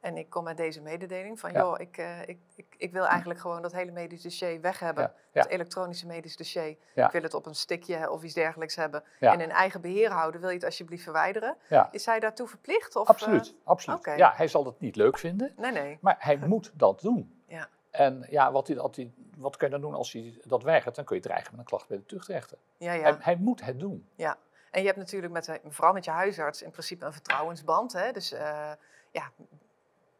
en 0.00 0.16
ik 0.16 0.30
kom 0.30 0.44
met 0.44 0.56
deze 0.56 0.80
mededeling 0.80 1.40
van, 1.40 1.52
joh, 1.52 1.80
ik, 1.80 1.98
uh, 1.98 2.20
ik, 2.20 2.38
ik, 2.54 2.74
ik, 2.76 2.92
wil 2.92 3.06
eigenlijk 3.06 3.40
gewoon 3.40 3.62
dat 3.62 3.72
hele 3.72 3.90
medisch 3.90 4.22
dossier 4.22 4.60
weg 4.60 4.78
hebben. 4.78 5.12
Het 5.32 5.48
elektronische 5.48 6.06
medisch 6.06 6.36
dossier. 6.36 6.76
Ik 6.94 7.10
wil 7.10 7.22
het 7.22 7.34
op 7.34 7.46
een 7.46 7.54
stickje 7.54 8.10
of 8.10 8.22
iets 8.22 8.34
dergelijks 8.34 8.76
hebben. 8.76 9.02
En 9.20 9.40
in 9.40 9.50
eigen 9.50 9.80
beheer 9.80 10.10
houden. 10.10 10.40
Wil 10.40 10.48
je 10.48 10.54
het 10.54 10.64
alsjeblieft 10.64 11.02
verwijderen? 11.02 11.56
Is 11.90 12.06
hij 12.06 12.20
daartoe 12.20 12.48
verplicht? 12.48 12.96
Of, 12.96 13.08
absoluut, 13.08 13.46
uh, 13.46 13.54
absoluut. 13.64 14.04
Ja, 14.16 14.32
hij 14.36 14.48
zal 14.48 14.64
het 14.64 14.80
niet 14.80 14.96
leuk 14.96 15.18
vinden. 15.18 15.52
Nee, 15.56 15.72
nee. 15.72 15.98
Maar 16.00 16.16
hij 16.18 16.36
moet 16.46 16.72
dat 16.74 17.00
doen. 17.00 17.42
Ja. 17.46 17.68
En 17.90 18.26
ja, 18.30 18.52
wat, 18.52 18.66
hij, 18.66 18.76
wat, 18.76 18.96
hij, 18.96 19.12
wat 19.36 19.56
kun 19.56 19.66
je 19.66 19.72
dan 19.72 19.82
doen 19.82 19.94
als 19.94 20.12
hij 20.12 20.40
dat 20.44 20.62
weigert? 20.62 20.94
Dan 20.94 21.04
kun 21.04 21.16
je 21.16 21.22
dreigen 21.22 21.50
met 21.50 21.60
een 21.60 21.66
klacht 21.66 21.88
bij 21.88 21.96
de 21.96 22.06
tuchtrechter. 22.06 22.58
Ja, 22.76 22.92
ja. 22.92 23.02
Hij, 23.02 23.16
hij 23.18 23.36
moet 23.36 23.64
het 23.64 23.80
doen. 23.80 24.08
Ja. 24.14 24.38
En 24.70 24.80
je 24.80 24.86
hebt 24.86 24.98
natuurlijk 24.98 25.32
met, 25.32 25.60
vooral 25.68 25.92
met 25.92 26.04
je 26.04 26.10
huisarts 26.10 26.62
in 26.62 26.70
principe 26.70 27.04
een 27.04 27.12
vertrouwensband. 27.12 27.92
Hè? 27.92 28.12
Dus 28.12 28.32
uh, 28.32 28.72
ja, 29.10 29.30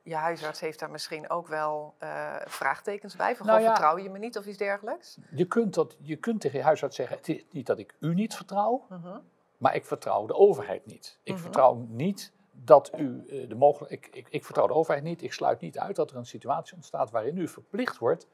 je 0.06 0.14
huisarts 0.14 0.60
heeft 0.60 0.78
daar 0.78 0.90
misschien 0.90 1.30
ook 1.30 1.48
wel 1.48 1.94
uh, 2.02 2.36
vraagtekens 2.44 3.16
bij. 3.16 3.36
Van, 3.36 3.46
nou 3.46 3.60
ja, 3.60 3.66
vertrouw 3.66 3.98
je 3.98 4.10
me 4.10 4.18
niet 4.18 4.38
of 4.38 4.46
iets 4.46 4.58
dergelijks? 4.58 5.18
Je 5.30 5.44
kunt, 5.44 5.74
dat, 5.74 5.96
je 6.00 6.16
kunt 6.16 6.40
tegen 6.40 6.58
je 6.58 6.64
huisarts 6.64 6.96
zeggen, 6.96 7.16
het 7.16 7.28
is 7.28 7.44
niet 7.50 7.66
dat 7.66 7.78
ik 7.78 7.94
u 8.00 8.14
niet 8.14 8.34
vertrouw, 8.34 8.86
uh 8.92 9.04
-huh. 9.04 9.16
maar 9.58 9.74
ik 9.74 9.84
vertrouw 9.84 10.26
de 10.26 10.34
overheid 10.34 10.86
niet. 10.86 11.18
Ik 11.22 11.28
uh 11.28 11.34
-huh. 11.34 11.42
vertrouw 11.42 11.74
niet 11.88 12.32
dat 12.52 12.92
u 12.98 13.24
uh, 13.26 13.48
de 13.48 13.54
mogelijk, 13.54 13.92
ik, 13.92 14.08
ik, 14.16 14.26
ik, 14.30 14.44
vertrouw 14.44 14.66
de 14.66 14.74
overheid 14.74 15.04
niet, 15.04 15.22
ik 15.22 15.32
sluit 15.32 15.60
niet 15.60 15.78
uit 15.78 15.96
dat 15.96 16.10
er 16.10 16.16
een 16.16 16.26
situatie 16.26 16.74
ontstaat 16.74 17.10
waarin 17.10 17.36
u 17.36 17.48
verplicht 17.48 17.98
wordt 17.98 18.26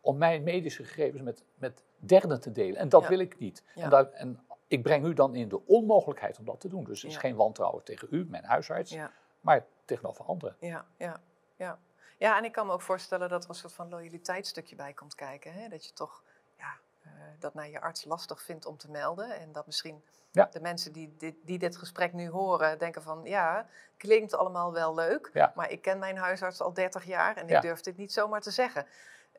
om 0.00 0.18
mijn 0.18 0.42
medische 0.42 0.84
gegevens 0.84 1.22
met, 1.22 1.44
met 1.54 1.82
derden 1.96 2.40
te 2.40 2.52
delen. 2.52 2.76
En 2.76 2.88
dat 2.88 3.02
ja. 3.02 3.08
wil 3.08 3.18
ik 3.18 3.38
niet. 3.38 3.64
Ja. 3.74 3.82
En, 3.82 3.90
daar, 3.90 4.10
en, 4.10 4.40
ik 4.66 4.82
breng 4.82 5.06
u 5.06 5.12
dan 5.12 5.34
in 5.34 5.48
de 5.48 5.66
onmogelijkheid 5.66 6.38
om 6.38 6.44
dat 6.44 6.60
te 6.60 6.68
doen. 6.68 6.84
Dus 6.84 7.02
het 7.02 7.10
is 7.10 7.16
geen 7.16 7.36
wantrouwen 7.36 7.84
tegen 7.84 8.08
u, 8.10 8.26
mijn 8.28 8.44
huisarts, 8.44 8.96
maar 9.40 9.66
tegenover 9.84 10.24
anderen. 10.24 10.56
Ja, 10.60 10.86
ja, 10.96 11.20
ja. 11.56 11.78
ja, 12.18 12.38
en 12.38 12.44
ik 12.44 12.52
kan 12.52 12.66
me 12.66 12.72
ook 12.72 12.82
voorstellen 12.82 13.28
dat 13.28 13.44
er 13.44 13.50
een 13.50 13.56
soort 13.56 13.72
van 13.72 13.88
loyaliteitsstukje 13.88 14.76
bij 14.76 14.92
komt 14.92 15.14
kijken. 15.14 15.52
Hè? 15.52 15.68
Dat 15.68 15.86
je 15.86 15.92
toch 15.92 16.22
ja, 16.56 16.74
uh, 17.06 17.12
dat 17.38 17.54
naar 17.54 17.68
je 17.68 17.80
arts 17.80 18.04
lastig 18.04 18.42
vindt 18.42 18.66
om 18.66 18.76
te 18.76 18.90
melden. 18.90 19.38
En 19.38 19.52
dat 19.52 19.66
misschien 19.66 20.04
ja. 20.30 20.48
de 20.50 20.60
mensen 20.60 20.92
die 20.92 21.14
dit, 21.16 21.34
die 21.42 21.58
dit 21.58 21.76
gesprek 21.76 22.12
nu 22.12 22.28
horen 22.28 22.78
denken 22.78 23.02
van... 23.02 23.20
ja, 23.24 23.66
klinkt 23.96 24.34
allemaal 24.34 24.72
wel 24.72 24.94
leuk, 24.94 25.30
ja. 25.32 25.52
maar 25.54 25.70
ik 25.70 25.82
ken 25.82 25.98
mijn 25.98 26.16
huisarts 26.16 26.60
al 26.60 26.72
30 26.72 27.04
jaar... 27.04 27.36
en 27.36 27.48
ik 27.48 27.60
durf 27.60 27.80
dit 27.80 27.96
niet 27.96 28.12
zomaar 28.12 28.40
te 28.40 28.50
zeggen. 28.50 28.86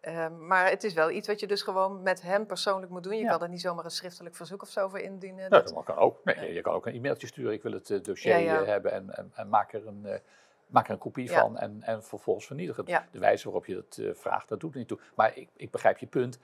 Uh, 0.07 0.27
maar 0.39 0.69
het 0.69 0.83
is 0.83 0.93
wel 0.93 1.11
iets 1.11 1.27
wat 1.27 1.39
je 1.39 1.47
dus 1.47 1.61
gewoon 1.61 2.01
met 2.01 2.21
hem 2.21 2.45
persoonlijk 2.45 2.91
moet 2.91 3.03
doen. 3.03 3.15
Je 3.15 3.23
ja. 3.23 3.29
kan 3.29 3.41
er 3.41 3.49
niet 3.49 3.61
zomaar 3.61 3.85
een 3.85 3.91
schriftelijk 3.91 4.35
verzoek 4.35 4.61
of 4.61 4.69
zo 4.69 4.87
voor 4.87 4.99
indienen. 4.99 5.49
Nou, 5.49 5.63
dat 5.63 5.83
kan 5.83 5.95
ook. 5.95 6.19
Nee, 6.23 6.53
Je 6.53 6.61
kan 6.61 6.73
ook 6.73 6.85
een 6.85 6.93
e-mailtje 6.93 7.27
sturen. 7.27 7.53
Ik 7.53 7.61
wil 7.63 7.71
het 7.71 7.89
uh, 7.89 8.01
dossier 8.01 8.37
ja, 8.37 8.63
hebben 8.63 8.91
en, 8.91 9.15
en, 9.15 9.31
en, 9.35 9.49
maak 9.49 9.73
er 9.73 9.87
een, 9.87 10.01
uh, 10.05 10.13
maak 10.67 10.85
er 10.85 10.93
een 10.93 10.97
kopie 10.97 11.31
van 11.31 11.57
en, 11.57 11.81
en 11.81 12.03
vervolgens 12.03 12.45
vernietigen. 12.45 12.85
De 12.85 13.19
wijze 13.19 13.43
waarop 13.43 13.65
je 13.65 13.75
dat 13.75 14.17
vraagt, 14.17 14.49
dat 14.49 14.59
doet 14.59 14.71
er 14.71 14.77
niet 14.77 14.87
toe. 14.87 14.99
Maar 15.15 15.37
ik, 15.37 15.49
ik, 15.55 15.71
begrijp 15.71 15.97
je 15.97 16.07
punt. 16.07 16.39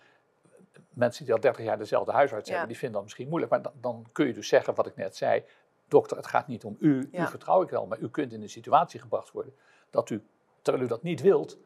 Mensen 0.89 1.25
die 1.25 1.33
al 1.33 1.39
30 1.39 1.65
jaar 1.65 1.77
dezelfde 1.77 2.11
huisarts 2.11 2.49
hebben, 2.49 2.67
die 2.67 2.77
vinden 2.77 2.95
dat 2.95 3.03
misschien 3.03 3.27
moeilijk. 3.27 3.51
Maar 3.51 3.61
dan, 3.61 3.73
dan, 3.81 4.05
kun 4.11 4.27
je 4.27 4.33
dus 4.33 4.47
zeggen 4.47 4.75
wat 4.75 4.87
ik 4.87 4.95
net 4.95 5.15
zei. 5.15 5.43
Dokter, 5.87 6.17
het 6.17 6.27
gaat 6.27 6.47
niet 6.47 6.63
om 6.63 6.77
u. 6.79 7.09
U 7.11 7.27
vertrouw 7.27 7.61
ik 7.61 7.69
wel. 7.69 7.85
Maar 7.85 7.99
u 7.99 8.09
kunt 8.09 8.33
in 8.33 8.41
een 8.41 8.49
situatie 8.49 8.99
gebracht 8.99 9.31
worden 9.31 9.53
dat 9.89 10.09
u, 10.09 10.23
terwijl 10.61 10.85
u 10.85 10.87
dat 10.87 11.03
niet 11.03 11.21
wilt 11.21 11.57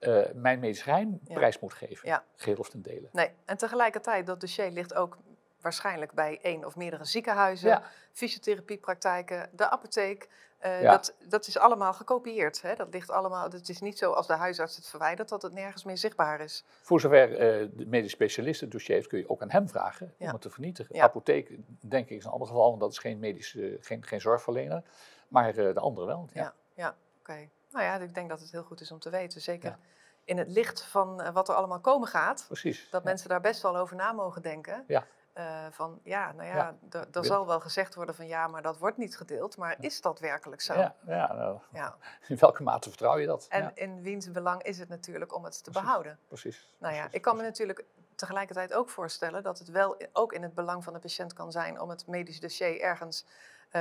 uh, 0.00 0.26
mijn 0.34 0.58
medisch 0.58 0.82
geheim 0.82 1.20
ja. 1.24 1.34
prijs 1.34 1.58
moet 1.58 1.74
geven. 1.74 2.08
Ja. 2.08 2.24
Geheel 2.36 2.58
of 2.58 2.70
ten 2.70 2.82
dele. 2.82 3.08
Nee, 3.12 3.30
en 3.44 3.56
tegelijkertijd, 3.56 4.26
dat 4.26 4.40
dossier 4.40 4.70
ligt 4.70 4.94
ook 4.94 5.18
waarschijnlijk 5.60 6.12
bij 6.12 6.38
één 6.42 6.64
of 6.64 6.76
meerdere 6.76 7.04
ziekenhuizen, 7.04 7.68
ja. 7.68 7.82
fysiotherapiepraktijken, 8.12 9.50
de 9.52 9.70
apotheek. 9.70 10.28
Uh, 10.64 10.82
ja. 10.82 10.90
dat, 10.90 11.14
dat 11.28 11.46
is 11.46 11.58
allemaal 11.58 11.92
gekopieerd. 11.92 12.62
Hè? 12.62 12.74
Dat 12.74 12.92
ligt 12.92 13.10
allemaal. 13.10 13.50
Het 13.50 13.68
is 13.68 13.80
niet 13.80 13.98
zo 13.98 14.12
als 14.12 14.26
de 14.26 14.32
huisarts 14.32 14.76
het 14.76 14.86
verwijdert 14.86 15.28
dat 15.28 15.42
het 15.42 15.52
nergens 15.52 15.84
meer 15.84 15.98
zichtbaar 15.98 16.40
is. 16.40 16.64
Voor 16.82 17.00
zover 17.00 17.30
uh, 17.30 17.68
de 17.72 17.86
medisch 17.86 18.10
specialist 18.10 18.60
het 18.60 18.70
dossier 18.70 18.96
heeft, 18.96 19.08
kun 19.08 19.18
je 19.18 19.28
ook 19.28 19.42
aan 19.42 19.50
hem 19.50 19.68
vragen 19.68 20.14
om 20.18 20.26
het 20.26 20.40
te 20.40 20.50
vernietigen. 20.50 20.94
De 20.94 21.02
apotheek, 21.02 21.50
denk 21.80 22.08
ik, 22.08 22.16
is 22.16 22.24
een 22.24 22.30
ander 22.30 22.48
geval, 22.48 22.68
want 22.68 22.80
dat 22.80 22.92
is 22.92 22.98
geen 22.98 23.18
medische, 23.18 23.78
geen, 23.80 24.04
geen 24.04 24.20
zorgverlener. 24.20 24.82
Maar 25.28 25.52
de 25.52 25.80
andere 25.80 26.06
wel. 26.06 26.28
Ja, 26.32 26.54
ja, 26.74 26.88
oké. 26.88 26.96
Okay. 27.20 27.50
Nou 27.70 27.84
ja, 27.84 27.96
ik 27.96 28.14
denk 28.14 28.28
dat 28.28 28.40
het 28.40 28.50
heel 28.50 28.62
goed 28.62 28.80
is 28.80 28.90
om 28.90 28.98
te 28.98 29.10
weten. 29.10 29.40
Zeker 29.40 29.70
ja. 29.70 29.78
in 30.24 30.38
het 30.38 30.48
licht 30.48 30.82
van 30.82 31.20
uh, 31.20 31.30
wat 31.30 31.48
er 31.48 31.54
allemaal 31.54 31.80
komen 31.80 32.08
gaat. 32.08 32.44
Precies. 32.46 32.90
Dat 32.90 33.02
ja. 33.02 33.08
mensen 33.08 33.28
daar 33.28 33.40
best 33.40 33.62
wel 33.62 33.76
over 33.76 33.96
na 33.96 34.12
mogen 34.12 34.42
denken. 34.42 34.84
Ja. 34.86 35.06
Uh, 35.34 35.66
van 35.70 36.00
ja, 36.02 36.32
nou 36.32 36.48
ja, 36.48 36.74
ja. 36.90 37.04
er 37.12 37.24
zal 37.24 37.46
wel 37.46 37.60
gezegd 37.60 37.94
worden 37.94 38.14
van 38.14 38.26
ja, 38.26 38.46
maar 38.46 38.62
dat 38.62 38.78
wordt 38.78 38.96
niet 38.96 39.16
gedeeld. 39.16 39.56
Maar 39.56 39.76
is 39.80 40.00
dat 40.00 40.20
werkelijk 40.20 40.60
zo? 40.60 40.74
Ja, 40.74 40.94
ja, 41.06 41.32
nou, 41.32 41.58
ja. 41.72 41.96
in 42.28 42.36
welke 42.36 42.62
mate 42.62 42.88
vertrouw 42.88 43.18
je 43.18 43.26
dat? 43.26 43.46
En 43.48 43.70
in 43.74 44.02
wiens 44.02 44.30
belang 44.30 44.62
is 44.62 44.78
het 44.78 44.88
natuurlijk 44.88 45.34
om 45.34 45.44
het 45.44 45.64
te 45.64 45.70
Precies. 45.70 45.82
behouden? 45.82 46.18
Precies. 46.28 46.74
Nou 46.78 46.94
ja, 46.94 47.00
Precies. 47.00 47.16
ik 47.16 47.22
kan 47.22 47.36
me 47.36 47.42
natuurlijk 47.42 47.84
tegelijkertijd 48.14 48.74
ook 48.74 48.90
voorstellen 48.90 49.42
dat 49.42 49.58
het 49.58 49.68
wel 49.68 49.96
ook 50.12 50.32
in 50.32 50.42
het 50.42 50.54
belang 50.54 50.84
van 50.84 50.92
de 50.92 50.98
patiënt 50.98 51.32
kan 51.32 51.52
zijn 51.52 51.80
om 51.80 51.88
het 51.88 52.06
medisch 52.06 52.40
dossier 52.40 52.80
ergens 52.80 53.26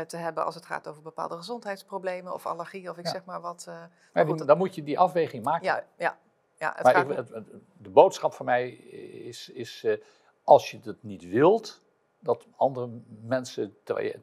te 0.08 0.17
hebben 0.17 0.46
als 0.46 0.55
het 0.55 0.65
gaat 0.65 0.88
over 0.88 1.01
bepaalde 1.01 1.36
gezondheidsproblemen 1.36 2.34
of 2.34 2.46
allergieën 2.46 2.89
of 2.89 2.98
ik 2.98 3.05
ja. 3.05 3.12
zeg 3.12 3.25
maar 3.25 3.41
wat. 3.41 3.65
Uh, 3.69 3.84
maar 4.13 4.25
goed, 4.25 4.48
dan 4.48 4.58
moet 4.58 4.75
je 4.75 4.84
die 4.84 5.00
afweging 5.00 5.43
maken. 5.43 5.65
Ja, 5.65 5.84
ja. 5.98 6.17
ja 6.58 6.74
het 6.75 6.84
maar 6.84 7.10
ik, 7.10 7.17
het, 7.17 7.29
het, 7.29 7.48
de 7.77 7.89
boodschap 7.89 8.34
van 8.34 8.46
mij 8.46 8.69
is, 8.69 9.50
is 9.50 9.84
uh, 9.84 9.98
als 10.43 10.72
je 10.72 10.79
het 10.84 11.03
niet 11.03 11.29
wilt, 11.29 11.81
dat 12.19 12.48
andere 12.55 12.89
mensen, 13.22 13.77
terwijl 13.84 14.08
je 14.08 14.19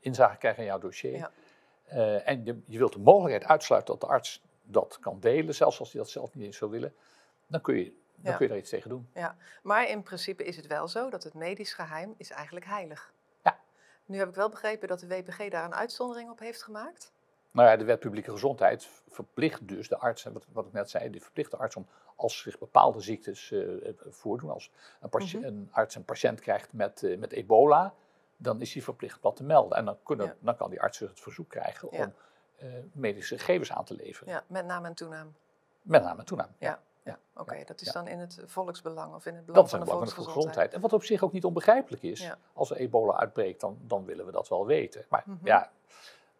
inzage 0.00 0.36
krijgen 0.36 0.62
in 0.62 0.68
jouw 0.68 0.78
dossier, 0.78 1.16
ja. 1.16 1.30
en 2.18 2.44
je, 2.44 2.60
je, 2.66 2.78
wilt 2.78 2.92
de 2.92 2.98
mogelijkheid 2.98 3.44
uitsluiten 3.44 3.92
dat 3.98 4.08
de 4.08 4.14
arts 4.14 4.42
dat 4.62 4.98
kan 5.00 5.20
delen, 5.20 5.54
zelfs 5.54 5.78
als 5.78 5.92
hij 5.92 6.00
dat 6.00 6.10
zelf 6.10 6.34
niet 6.34 6.44
eens 6.44 6.56
zou 6.56 6.70
willen, 6.70 6.94
dan 7.46 7.60
kun 7.60 7.76
je, 7.76 7.84
dan 7.84 8.30
ja. 8.30 8.36
kun 8.36 8.46
je 8.46 8.52
daar 8.52 8.60
iets 8.60 8.70
tegen 8.70 8.90
doen. 8.90 9.08
Ja, 9.14 9.36
maar 9.62 9.88
in 9.88 10.02
principe 10.02 10.44
is 10.44 10.56
het 10.56 10.66
wel 10.66 10.88
zo 10.88 11.10
dat 11.10 11.22
het 11.22 11.34
medisch 11.34 11.74
geheim 11.74 12.14
is 12.16 12.30
eigenlijk 12.30 12.66
heilig. 12.66 13.12
Nu 14.06 14.18
heb 14.18 14.28
ik 14.28 14.34
wel 14.34 14.48
begrepen 14.48 14.88
dat 14.88 15.00
de 15.00 15.06
WPG 15.06 15.48
daar 15.48 15.64
een 15.64 15.74
uitzondering 15.74 16.30
op 16.30 16.38
heeft 16.38 16.62
gemaakt. 16.62 17.12
Nou 17.50 17.68
ja, 17.68 17.76
de 17.76 17.84
wet 17.84 18.00
publieke 18.00 18.30
gezondheid 18.30 18.88
verplicht 19.08 19.68
dus 19.68 19.88
de 19.88 19.98
arts, 19.98 20.24
wat, 20.24 20.46
wat 20.52 20.66
ik 20.66 20.72
net 20.72 20.90
zei, 20.90 21.10
die 21.10 21.22
verplicht 21.22 21.50
de 21.50 21.56
arts 21.56 21.76
om 21.76 21.86
als 22.16 22.38
zich 22.38 22.58
bepaalde 22.58 23.00
ziektes 23.00 23.50
uh, 23.50 23.92
voordoen, 24.08 24.50
als 24.50 24.70
een, 25.00 25.08
mm 25.12 25.26
-hmm. 25.26 25.44
een, 25.44 25.68
arts 25.72 25.94
een 25.94 26.04
patiënt 26.04 26.40
krijgt 26.40 26.72
met, 26.72 27.02
uh, 27.02 27.18
met 27.18 27.32
ebola, 27.32 27.94
dan 28.36 28.60
is 28.60 28.72
hij 28.72 28.82
verplicht 28.82 29.22
dat 29.22 29.36
te 29.36 29.44
melden. 29.44 29.78
En 29.78 29.84
dan, 29.84 29.98
kunnen, 30.02 30.26
ja. 30.26 30.34
dan 30.40 30.56
kan 30.56 30.70
die 30.70 30.80
arts 30.80 30.98
het 30.98 31.20
verzoek 31.20 31.48
krijgen 31.48 31.88
ja. 31.90 32.04
om 32.04 32.14
uh, 32.62 32.74
medische 32.92 33.38
gegevens 33.38 33.72
aan 33.72 33.84
te 33.84 33.94
leveren. 33.94 34.32
Ja, 34.32 34.44
met 34.46 34.66
naam 34.66 34.84
en 34.84 34.94
toenaam. 34.94 35.34
Met 35.82 36.02
naam 36.02 36.18
en 36.18 36.24
toenaam, 36.24 36.50
ja. 36.58 36.68
Ja, 36.68 36.80
oké. 37.04 37.18
Okay. 37.34 37.64
Dat 37.64 37.80
is 37.80 37.86
ja. 37.86 37.92
dan 37.92 38.06
in 38.06 38.18
het 38.18 38.38
volksbelang 38.44 39.14
of 39.14 39.26
in 39.26 39.34
het 39.34 39.46
belang 39.46 39.68
dat 39.68 39.70
van 39.70 39.86
de 39.86 39.92
volksgezondheid. 39.92 40.74
En 40.74 40.80
wat 40.80 40.92
op 40.92 41.04
zich 41.04 41.22
ook 41.22 41.32
niet 41.32 41.44
onbegrijpelijk 41.44 42.02
is. 42.02 42.20
Ja. 42.20 42.38
Als 42.52 42.70
er 42.70 42.76
ebola 42.76 43.16
uitbreekt, 43.16 43.60
dan, 43.60 43.78
dan 43.80 44.04
willen 44.04 44.26
we 44.26 44.32
dat 44.32 44.48
wel 44.48 44.66
weten. 44.66 45.04
Maar 45.08 45.22
mm 45.26 45.36
-hmm. 45.38 45.46
ja, 45.46 45.70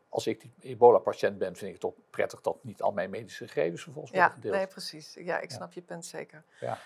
als 0.08 0.26
ik 0.26 0.40
die 0.40 0.52
ebola-patiënt 0.60 1.38
ben, 1.38 1.56
vind 1.56 1.66
ik 1.66 1.72
het 1.72 1.80
toch 1.80 1.94
prettig 2.10 2.40
dat 2.40 2.64
niet 2.64 2.82
al 2.82 2.92
mijn 2.92 3.10
medische 3.10 3.48
gegevens 3.48 3.82
vervolgens 3.82 4.14
ja, 4.14 4.18
worden 4.18 4.36
gedeeld. 4.36 4.54
Nee, 4.54 4.66
precies. 4.66 5.14
Ja, 5.14 5.38
ik 5.38 5.50
snap 5.50 5.72
je 5.72 5.82
punt 5.82 6.06
zeker. 6.06 6.44
Ja. 6.60 6.78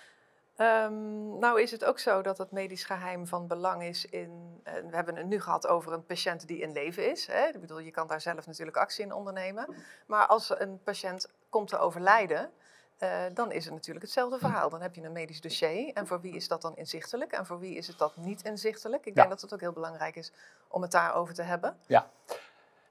Ehm, 0.57 1.39
nou 1.39 1.63
is 1.63 1.71
het 1.71 1.85
ook 1.85 1.99
zo 1.99 2.23
dat 2.23 2.39
het 2.39 2.51
medisch 2.51 2.85
geheim 2.85 3.27
van 3.27 3.47
belang 3.47 3.83
is 3.83 4.07
in... 4.07 4.61
eh, 4.63 4.73
we 4.75 4.97
hebben 4.97 5.17
het 5.17 5.27
nu 5.27 5.41
gehad 5.41 5.67
over 5.67 5.93
een 5.93 6.05
patiënt 6.05 6.47
die 6.47 6.59
in 6.59 6.73
leven 6.73 7.11
is. 7.11 7.27
Hè? 7.27 7.47
Ik 7.47 7.61
bedoel, 7.61 7.79
je 7.79 7.91
kan 7.91 8.07
daar 8.07 8.21
zelf 8.21 8.47
natuurlijk 8.47 8.77
actie 8.77 9.05
in 9.05 9.13
ondernemen. 9.13 9.75
Maar 10.07 10.27
als 10.27 10.61
een 10.61 10.81
patiënt 10.83 11.33
komt 11.49 11.69
te 11.69 11.79
overlijden, 11.79 12.51
eh, 12.99 13.25
dan 13.35 13.53
is 13.53 13.65
het 13.65 13.75
natuurlijk 13.75 14.05
hetzelfde 14.05 14.39
verhaal. 14.39 14.69
Dan 14.69 14.81
heb 14.81 14.95
je 14.95 15.03
een 15.03 15.13
medisch 15.13 15.41
dossier. 15.41 15.93
En 15.95 16.07
voor 16.07 16.21
wie 16.21 16.35
is 16.35 16.49
dat 16.49 16.63
dan 16.63 16.77
inzichtelijk? 16.77 17.33
En 17.33 17.47
voor 17.47 17.59
wie 17.59 17.75
is 17.77 17.87
het 17.87 17.99
dat 17.99 18.17
niet 18.17 18.43
inzichtelijk? 18.45 19.07
Ik 19.07 19.15
denk 19.15 19.27
Ja. 19.27 19.33
dat 19.33 19.41
het 19.43 19.55
ook 19.55 19.61
heel 19.61 19.73
belangrijk 19.73 20.17
is 20.17 20.33
om 20.69 20.83
het 20.83 20.91
daarover 20.91 21.35
te 21.35 21.43
hebben. 21.43 21.77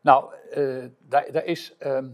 Nou, 0.02 0.34
eh, 0.52 0.86
daar, 1.00 1.32
daar, 1.32 1.44
is, 1.46 1.76
ehm, 1.78 2.10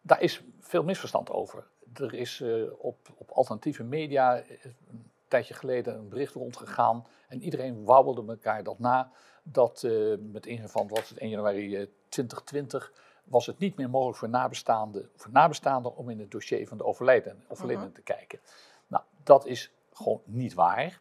daar 0.00 0.20
is 0.20 0.42
veel 0.60 0.82
misverstand 0.84 1.30
over. 1.30 1.66
Er 1.94 2.14
is 2.14 2.40
eh, 2.40 2.62
op, 2.78 2.96
op 3.16 3.30
alternatieve 3.30 3.82
media 3.82 4.36
een 4.36 5.10
tijdje 5.28 5.54
geleden 5.54 5.94
een 5.94 6.08
bericht 6.08 6.34
rondgegaan. 6.34 7.06
En 7.28 7.42
iedereen 7.42 7.84
wauwelde 7.84 8.24
elkaar 8.32 8.62
dat 8.62 8.78
na. 8.78 9.10
Dat 9.42 9.82
met 10.18 10.46
ingang 10.46 10.70
van 10.70 10.88
was 10.88 11.08
het 11.08 11.18
1 11.18 11.30
januari 11.30 11.76
eh, 11.76 11.86
2020 12.08 12.92
was 13.24 13.46
het 13.46 13.58
niet 13.58 13.76
meer 13.76 13.90
mogelijk 13.90 14.18
voor 14.18 14.28
nabestaanden, 14.28 15.10
voor 15.16 15.30
nabestaanden 15.32 15.96
om 15.96 16.10
in 16.10 16.18
het 16.18 16.30
dossier 16.30 16.68
van 16.68 16.76
de 16.78 16.84
overleden, 16.84 17.44
overledene 17.48 17.84
Mhm. 17.86 17.94
te 17.94 18.02
kijken. 18.02 18.38
Nou, 18.86 19.04
dat 19.22 19.46
is 19.46 19.70
gewoon 19.92 20.20
niet 20.24 20.54
waar. 20.54 21.00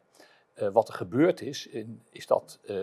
Eh, 0.54 0.68
wat 0.70 0.88
er 0.88 0.94
gebeurd 0.94 1.42
is, 1.42 1.68
in- 1.68 2.02
is 2.10 2.28
dat 2.28 2.60
eh, 2.66 2.82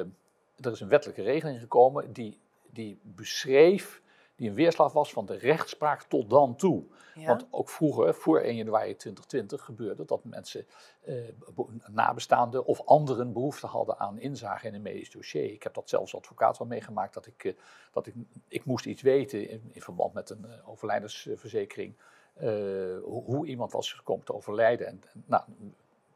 er 0.61 0.73
is 0.73 0.81
een 0.81 0.89
wettelijke 0.89 1.23
regeling 1.23 1.61
gekomen 1.61 2.13
die, 2.13 2.39
die 2.71 2.99
beschreef, 3.03 4.03
die 4.39 4.49
een 4.49 4.55
weerslag 4.55 4.93
was 4.93 5.13
van 5.13 5.27
de 5.27 5.37
rechtspraak 5.37 6.03
tot 6.03 6.31
dan 6.31 6.57
toe. 6.57 6.85
Ja? 7.15 7.27
Want 7.27 7.47
ook 7.51 7.69
vroeger, 7.69 8.15
voor 8.15 8.41
1 8.41 8.57
januari 8.57 8.97
2020, 8.97 9.65
gebeurde 9.65 10.05
dat 10.05 10.25
mensen, 10.25 10.67
eh, 11.01 11.15
be- 11.55 11.67
nabestaanden 11.91 12.65
of 12.65 12.83
anderen 12.85 13.33
behoefte 13.33 13.67
hadden 13.67 13.99
aan 13.99 14.19
inzage 14.19 14.67
in 14.67 14.75
een 14.75 14.83
medisch 14.83 15.11
dossier. 15.11 15.53
Ik 15.53 15.63
heb 15.63 15.75
dat 15.75 15.89
zelfs 15.89 16.13
als 16.15 16.23
advocaat 16.23 16.59
wel 16.59 16.67
meegemaakt, 16.69 17.15
dat 17.15 17.27
ik, 17.27 17.45
eh, 17.45 17.53
dat 17.93 18.07
ik, 18.07 18.15
ik 18.49 18.65
moest 18.65 18.87
iets 18.87 19.03
weten 19.03 19.49
in, 19.49 19.71
in 19.73 19.83
verband 19.83 20.13
met 20.13 20.31
een 20.31 20.45
eh, 20.45 20.69
overlijdensverzekering, 20.69 21.95
eh, 22.35 22.49
hoe, 23.03 23.23
hoe 23.25 23.47
iemand 23.47 23.73
was 23.73 23.93
gekomen 23.93 24.25
te 24.25 24.35
overlijden. 24.35 24.87
En, 24.87 25.03
en, 25.13 25.25
nou, 25.27 25.43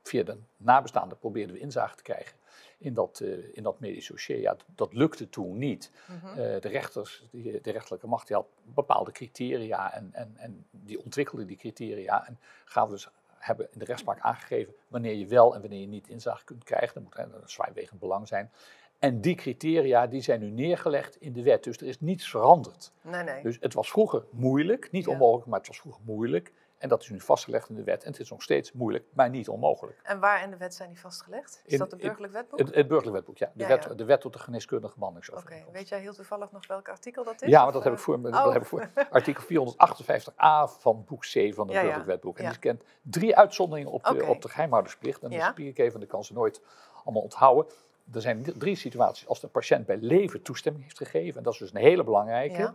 via 0.02 0.22
de 0.22 0.38
nabestaanden 0.56 1.18
probeerden 1.18 1.54
we 1.54 1.60
inzage 1.60 1.96
te 1.96 2.02
krijgen 2.02 2.36
in 2.78 2.94
dat, 2.94 3.20
eh, 3.20 3.56
in 3.56 3.62
dat 3.62 3.80
medisch 3.80 4.06
dossier. 4.06 4.40
Ja, 4.40 4.56
dat, 4.74 4.92
lukte 4.92 5.28
toen 5.28 5.58
niet. 5.58 5.90
Mhm. 6.08 6.26
Eh, 6.26 6.60
de 6.60 6.68
rechters, 6.68 7.24
die, 7.30 7.60
de 7.60 7.70
rechterlijke 7.70 8.06
macht, 8.06 8.26
die 8.26 8.36
had 8.36 8.46
bepaalde 8.64 9.12
criteria 9.12 9.92
en, 9.92 10.10
en, 10.12 10.32
en 10.36 10.66
die 10.70 11.02
ontwikkelde 11.04 11.44
die 11.44 11.56
criteria. 11.56 12.26
En 12.26 12.38
we 12.74 12.86
dus 12.88 13.08
hebben 13.38 13.68
in 13.72 13.78
de 13.78 13.84
rechtspraak 13.84 14.20
aangegeven 14.20 14.74
wanneer 14.88 15.14
je 15.14 15.26
wel 15.26 15.54
en 15.54 15.60
wanneer 15.60 15.80
je 15.80 15.86
niet 15.86 16.08
inzage 16.08 16.44
kunt 16.44 16.64
krijgen. 16.64 16.94
Dat 16.94 17.02
moet 17.02 17.42
een 17.42 17.48
zwaarwegend 17.48 18.00
belang 18.00 18.28
zijn. 18.28 18.50
En 18.98 19.20
die 19.20 19.34
criteria 19.34 20.06
die 20.06 20.20
zijn 20.20 20.40
nu 20.40 20.50
neergelegd 20.50 21.20
in 21.20 21.32
de 21.32 21.42
wet. 21.42 21.64
Dus 21.64 21.76
er 21.76 21.86
is 21.86 22.00
niets 22.00 22.30
veranderd. 22.30 22.92
Nee, 23.00 23.22
nee. 23.22 23.42
Dus 23.42 23.56
het 23.60 23.74
was 23.74 23.90
vroeger 23.90 24.24
moeilijk, 24.30 24.90
niet 24.90 25.04
Ja. 25.04 25.10
onmogelijk, 25.10 25.46
maar 25.46 25.58
het 25.58 25.68
was 25.68 25.80
vroeger 25.80 26.02
moeilijk. 26.04 26.52
En 26.82 26.88
dat 26.88 27.02
is 27.02 27.08
nu 27.10 27.20
vastgelegd 27.20 27.68
in 27.68 27.74
de 27.74 27.84
wet. 27.84 28.04
En 28.04 28.10
het 28.10 28.20
is 28.20 28.30
nog 28.30 28.42
steeds 28.42 28.72
moeilijk, 28.72 29.04
maar 29.12 29.30
niet 29.30 29.48
onmogelijk. 29.48 30.00
En 30.02 30.20
waar 30.20 30.42
in 30.42 30.50
de 30.50 30.56
wet 30.56 30.74
zijn 30.74 30.88
die 30.88 31.00
vastgelegd? 31.00 31.62
Is 31.64 31.72
In- 31.72 31.78
dat 31.78 31.90
het 31.90 32.00
burgerlijk 32.00 32.32
wetboek? 32.32 32.58
Het, 32.58 32.74
het 32.74 32.86
burgerlijk 32.88 33.16
wetboek, 33.16 33.38
ja. 33.38 33.50
De, 33.54 33.62
Ja, 33.62 33.68
wet, 33.68 33.84
ja. 33.84 33.94
de 33.94 34.04
wet 34.04 34.20
tot 34.20 34.32
de 34.32 34.38
geneeskundige 34.38 34.88
Oké, 34.92 34.98
behandelingsovereenkomst. 34.98 35.78
weet 35.78 35.88
jij 35.88 36.00
heel 36.00 36.14
toevallig 36.14 36.52
nog 36.52 36.66
welk 36.66 36.88
artikel 36.88 37.24
dat 37.24 37.42
is? 37.42 37.48
Ja, 37.48 37.58
maar 37.58 37.66
Of, 37.66 37.72
dat 37.72 37.84
heb 37.84 37.92
ik 37.92 37.98
voor, 37.98 38.14
oh. 38.16 38.22
dat 38.22 38.52
heb 38.52 38.62
ik 38.62 38.68
voor 38.68 38.90
artikel 39.10 39.42
458a 39.42 40.78
van 40.80 41.04
boek 41.06 41.20
C 41.20 41.32
van 41.54 41.66
het 41.66 41.74
Ja, 41.76 41.80
burgerlijk 41.80 42.04
wetboek. 42.06 42.38
En 42.38 42.48
die 42.50 42.58
kent 42.58 42.82
drie 43.02 43.36
uitzonderingen 43.36 43.92
op 43.92 44.04
de, 44.04 44.10
Oké. 44.14 44.24
op 44.24 44.42
de 44.42 44.48
geheimhoudersplicht. 44.48 45.22
En 45.22 45.30
dan 45.30 45.38
Ja. 45.38 45.50
spiek 45.50 45.66
ik 45.68 45.78
even, 45.78 45.98
dan 46.00 46.08
kan 46.08 46.24
ze 46.24 46.32
nooit 46.32 46.60
allemaal 47.04 47.22
onthouden. 47.22 47.72
Er 48.12 48.20
zijn 48.20 48.44
drie 48.56 48.76
situaties. 48.76 49.26
Als 49.28 49.40
de 49.40 49.48
patiënt 49.48 49.86
bij 49.86 49.96
leven 50.00 50.42
toestemming 50.42 50.84
heeft 50.84 50.96
gegeven, 50.98 51.36
en 51.38 51.42
dat 51.42 51.52
is 51.52 51.58
dus 51.58 51.70
een 51.74 51.80
hele 51.80 52.04
belangrijke. 52.04 52.72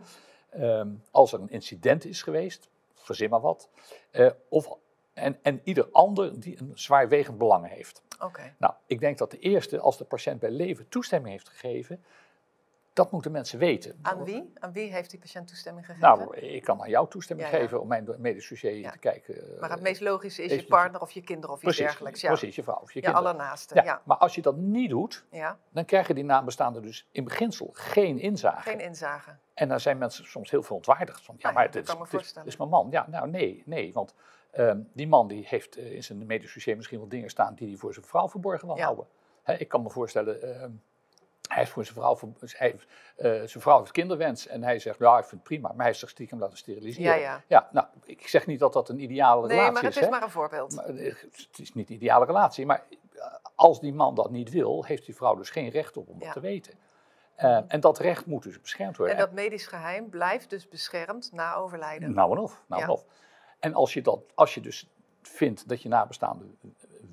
Ehm, 0.50 0.88
als 1.10 1.32
er 1.32 1.40
een 1.40 1.50
incident 1.50 2.04
is 2.04 2.22
geweest, 2.22 2.68
verzin 3.08 3.30
maar 3.30 3.40
wat. 3.40 3.68
eh, 4.10 4.30
of, 4.48 4.76
en, 5.12 5.38
en 5.42 5.60
ieder 5.64 5.88
ander 5.92 6.40
die 6.40 6.60
een 6.60 6.70
zwaarwegend 6.74 7.38
belang 7.38 7.68
heeft. 7.68 8.02
Oké. 8.20 8.54
Nou, 8.58 8.74
ik 8.86 9.00
denk 9.00 9.18
dat 9.18 9.30
de 9.30 9.38
eerste, 9.38 9.80
als 9.80 9.98
de 9.98 10.04
patiënt 10.04 10.40
bij 10.40 10.50
leven 10.50 10.88
toestemming 10.88 11.32
heeft 11.32 11.48
gegeven, 11.48 12.04
dat 12.98 13.10
moeten 13.12 13.32
mensen 13.32 13.58
weten. 13.58 13.98
Aan 14.02 14.24
wie? 14.24 14.52
Aan 14.58 14.72
wie 14.72 14.92
heeft 14.92 15.10
die 15.10 15.18
patiënt 15.18 15.48
toestemming 15.48 15.86
gegeven? 15.86 16.08
Nou, 16.08 16.36
ik 16.36 16.62
kan 16.62 16.80
aan 16.82 16.88
jou 16.88 17.08
toestemming 17.08 17.48
Ja, 17.48 17.54
ja. 17.56 17.62
geven 17.62 17.80
om 17.80 17.88
mijn 17.88 18.08
medisch 18.18 18.48
dossier 18.48 18.74
Ja. 18.74 18.90
te 18.90 18.98
kijken. 18.98 19.34
maar 19.60 19.68
het 19.70 19.78
eh, 19.78 19.84
meest 19.84 20.00
logische 20.00 20.42
is 20.42 20.54
je 20.54 20.64
partner 20.66 21.00
of 21.00 21.10
je 21.10 21.20
kinderen 21.22 21.50
of 21.50 21.54
iets 21.56 21.64
precies, 21.64 21.82
dergelijks. 21.84 22.20
Ja, 22.20 22.28
precies, 22.28 22.56
je 22.56 22.62
vrouw 22.62 22.78
of 22.82 22.92
je 22.92 23.00
kinderen. 23.00 23.26
allernaaste. 23.26 23.74
Ja, 23.74 23.84
Ja. 23.84 24.02
Maar 24.04 24.16
als 24.16 24.34
je 24.34 24.42
dat 24.42 24.56
niet 24.56 24.90
doet, 24.90 25.24
Ja. 25.30 25.58
dan 25.70 25.84
krijgen 25.84 26.14
die 26.14 26.24
nabestaanden 26.24 26.82
dus 26.82 27.08
in 27.10 27.24
beginsel 27.24 27.70
geen 27.72 28.18
inzage. 28.18 28.68
geen 28.68 28.80
inzage. 28.80 29.36
En 29.54 29.68
dan 29.68 29.80
zijn 29.80 29.98
mensen 29.98 30.24
soms 30.24 30.50
heel 30.50 30.62
verontwaardigd. 30.62 31.24
Van, 31.24 31.34
ja, 31.38 31.40
Nou 31.42 31.54
ja, 31.54 31.60
maar 31.60 31.70
dit 32.10 32.20
is, 32.20 32.32
dit 32.32 32.58
mijn 32.58 32.70
man. 32.70 32.88
Ja, 32.90 33.06
nou 33.10 33.28
nee, 33.30 33.62
nee. 33.66 33.92
Want 33.92 34.14
ehm, 34.50 34.80
die 34.92 35.08
man 35.08 35.28
die 35.28 35.44
heeft 35.48 35.76
eh, 35.76 35.92
in 35.92 36.04
zijn 36.04 36.26
medisch 36.26 36.54
dossier 36.54 36.76
misschien 36.76 36.98
wel 36.98 37.08
dingen 37.08 37.30
staan 37.30 37.54
die 37.54 37.68
hij 37.68 37.76
voor 37.76 37.92
zijn 37.94 38.04
vrouw 38.06 38.28
verborgen 38.28 38.66
wil 38.66 38.76
Ja. 38.76 38.84
houden. 38.84 39.06
Ik 39.58 39.68
kan 39.68 39.82
me 39.82 39.90
voorstellen, 39.90 40.42
ehm, 40.60 40.70
hij 41.48 41.58
heeft 41.58 41.70
voor 41.70 41.84
zijn 41.84 41.96
vrouw, 41.96 42.16
ver- 42.16 42.28
hij 42.56 42.68
heeft, 42.70 42.86
eh, 43.16 43.30
zijn 43.48 43.62
vrouw 43.62 43.78
heeft 43.78 43.90
kinderwens 43.90 44.46
en 44.46 44.62
hij 44.62 44.78
zegt, 44.78 44.98
ja, 44.98 45.12
ik 45.18 45.24
vind 45.24 45.30
het 45.30 45.42
prima. 45.42 45.68
Maar 45.68 45.76
hij 45.76 45.86
heeft 45.86 45.98
zich 45.98 46.08
stiekem 46.10 46.38
laten 46.38 46.58
steriliseren. 46.58 47.18
Ja, 47.20 47.42
ja. 47.46 47.68
nou, 47.72 47.86
ik 48.04 48.28
zeg 48.28 48.46
niet 48.46 48.58
dat 48.58 48.72
dat 48.72 48.88
een 48.88 49.00
ideale 49.00 49.46
Nee, 49.46 49.50
relatie 49.56 49.72
maar 49.72 49.82
het 49.82 49.96
is. 49.96 50.02
is 50.02 50.08
maar 50.08 50.22
een 50.22 50.30
voorbeeld. 50.30 50.74
Maar, 50.74 50.84
eh, 50.88 51.14
het 51.20 51.58
is 51.58 51.74
niet 51.74 51.88
de 51.88 51.94
ideale 51.94 52.24
relatie, 52.24 52.66
maar 52.66 52.82
eh, 53.14 53.22
als 53.54 53.80
die 53.80 53.92
man 53.94 54.14
dat 54.14 54.30
niet 54.30 54.50
wil, 54.50 54.84
heeft 54.84 55.06
die 55.06 55.14
vrouw 55.16 55.34
dus 55.34 55.50
geen 55.50 55.68
recht 55.68 55.96
op 55.96 56.08
om 56.08 56.18
Ja. 56.18 56.24
dat 56.24 56.32
te 56.32 56.40
weten. 56.40 56.74
En 57.68 57.80
dat 57.80 57.98
recht 57.98 58.26
moet 58.26 58.42
dus 58.42 58.60
beschermd 58.60 58.96
worden. 58.96 59.14
En 59.16 59.20
dat 59.20 59.32
medisch 59.32 59.66
geheim 59.66 60.08
blijft 60.08 60.50
dus 60.50 60.68
beschermd 60.68 61.30
na 61.32 61.54
overlijden. 61.54 62.14
Nou 62.14 62.32
en 62.32 62.38
of, 62.38 62.62
nou 62.66 62.80
Ja. 62.80 62.86
en 62.86 62.92
of. 62.92 63.04
En 63.58 63.74
als 63.74 63.92
je, 63.94 64.02
dat, 64.02 64.20
als 64.34 64.54
je 64.54 64.60
dus 64.60 64.88
vindt 65.22 65.68
dat 65.68 65.82
je 65.82 65.88
nabestaanden 65.88 66.58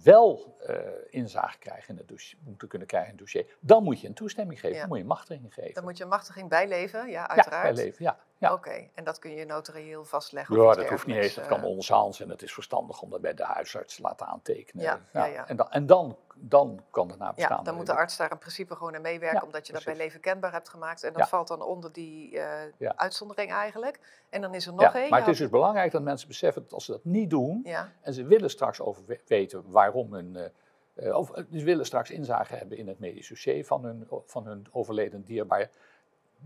wel 0.06 0.56
eh, 0.60 0.78
inzage 1.10 1.58
krijgen 1.58 1.90
in 1.90 1.98
het 1.98 2.08
dossier, 2.08 2.40
moeten 2.44 2.68
kunnen 2.68 2.88
krijgen 2.88 3.12
in 3.12 3.16
het 3.18 3.26
dossier, 3.26 3.58
dan 3.60 3.84
moet 3.84 4.02
je 4.02 4.08
een 4.08 4.14
toestemming 4.14 4.60
geven, 4.60 4.76
Ja. 4.76 4.80
dan 4.80 4.88
moet 4.88 4.98
je 4.98 5.04
een 5.04 5.10
machtiging 5.10 5.54
geven. 5.54 5.74
Dan 5.74 5.84
moet 5.84 5.98
je 5.98 6.04
een 6.04 6.10
machtiging 6.10 6.50
bijleven, 6.50 7.00
ja, 7.00 7.06
ja, 7.08 7.28
uiteraard. 7.28 7.76
leven, 7.76 8.04
ja. 8.04 8.20
Ja. 8.48 8.54
Oké, 8.54 8.88
en 8.94 9.04
dat 9.04 9.20
kun 9.20 9.32
je 9.32 9.46
notarieel 9.46 10.06
vastleggen. 10.06 10.56
Ja, 10.62 10.74
dat 10.74 10.90
hoeft 10.90 11.06
niet 11.06 11.16
eens, 11.16 11.34
dat 11.34 11.48
kan 11.48 11.60
eh. 11.60 11.66
onderzaans 11.66 12.20
en 12.22 12.30
het 12.30 12.42
is 12.42 12.54
verstandig 12.54 13.02
om 13.02 13.10
dat 13.10 13.22
bij 13.22 13.34
de 13.34 13.44
huisarts 13.44 13.96
te 13.96 14.02
laten 14.02 14.26
aantekenen. 14.28 14.84
Ja, 14.84 15.00
ja, 15.14 15.26
ja. 15.26 15.48
En, 15.48 15.56
dan, 15.56 15.70
en 15.72 15.86
dan, 15.86 16.18
dan 16.36 16.84
kan 16.90 17.08
de 17.08 17.14
Ja, 17.14 17.20
nabestaande... 17.20 17.64
dan 17.64 17.76
moet 17.76 17.86
de 17.86 17.94
arts 17.96 18.18
daar 18.18 18.32
in 18.32 18.38
principe 18.38 18.76
gewoon 18.76 18.96
in 18.96 19.02
meewerken, 19.02 19.40
Ja, 19.40 19.46
omdat 19.46 19.68
je 19.68 19.74
dat 19.74 19.84
bij 19.84 19.96
leven 19.96 20.20
kenbaar 20.20 20.52
hebt 20.52 20.70
gemaakt. 20.70 21.04
En 21.04 21.10
dat 21.14 21.22
Ja. 21.22 21.28
valt 21.28 21.48
dan 21.48 21.62
onder 21.62 21.92
die 21.92 22.40
eh, 22.40 22.72
Ja. 22.78 22.94
uitzondering 22.96 23.52
eigenlijk. 23.52 24.00
En 24.30 24.42
dan 24.42 24.54
is 24.54 24.66
er 24.66 24.72
nog 24.74 24.82
Ja, 24.82 24.94
één. 24.94 25.10
maar 25.10 25.20
het 25.20 25.30
is 25.30 25.38
dus 25.38 25.50
belangrijk 25.50 25.92
dat 25.92 26.02
mensen 26.02 26.28
beseffen 26.28 26.62
dat 26.62 26.74
als 26.74 26.86
ze 26.86 26.92
dat 26.92 27.04
niet 27.06 27.30
doen, 27.30 27.62
Ja, 27.64 27.92
en 28.02 28.14
ze 28.14 28.24
willen 28.26 28.50
straks 28.50 28.82
over 28.82 29.04
we- 29.06 29.20
weten 29.28 29.64
waarom 29.68 30.14
hun. 30.14 30.36
eh, 30.36 31.16
of, 31.18 31.32
ze 31.52 31.64
willen 31.64 31.86
straks 31.86 32.10
inzage 32.12 32.56
hebben 32.56 32.78
in 32.78 32.88
het 32.88 33.00
medisch 33.00 33.28
dossier 33.30 33.66
van 33.66 33.84
hun, 33.86 34.08
van 34.26 34.46
hun 34.46 34.68
overleden 34.72 35.24
dierbaar. 35.24 35.70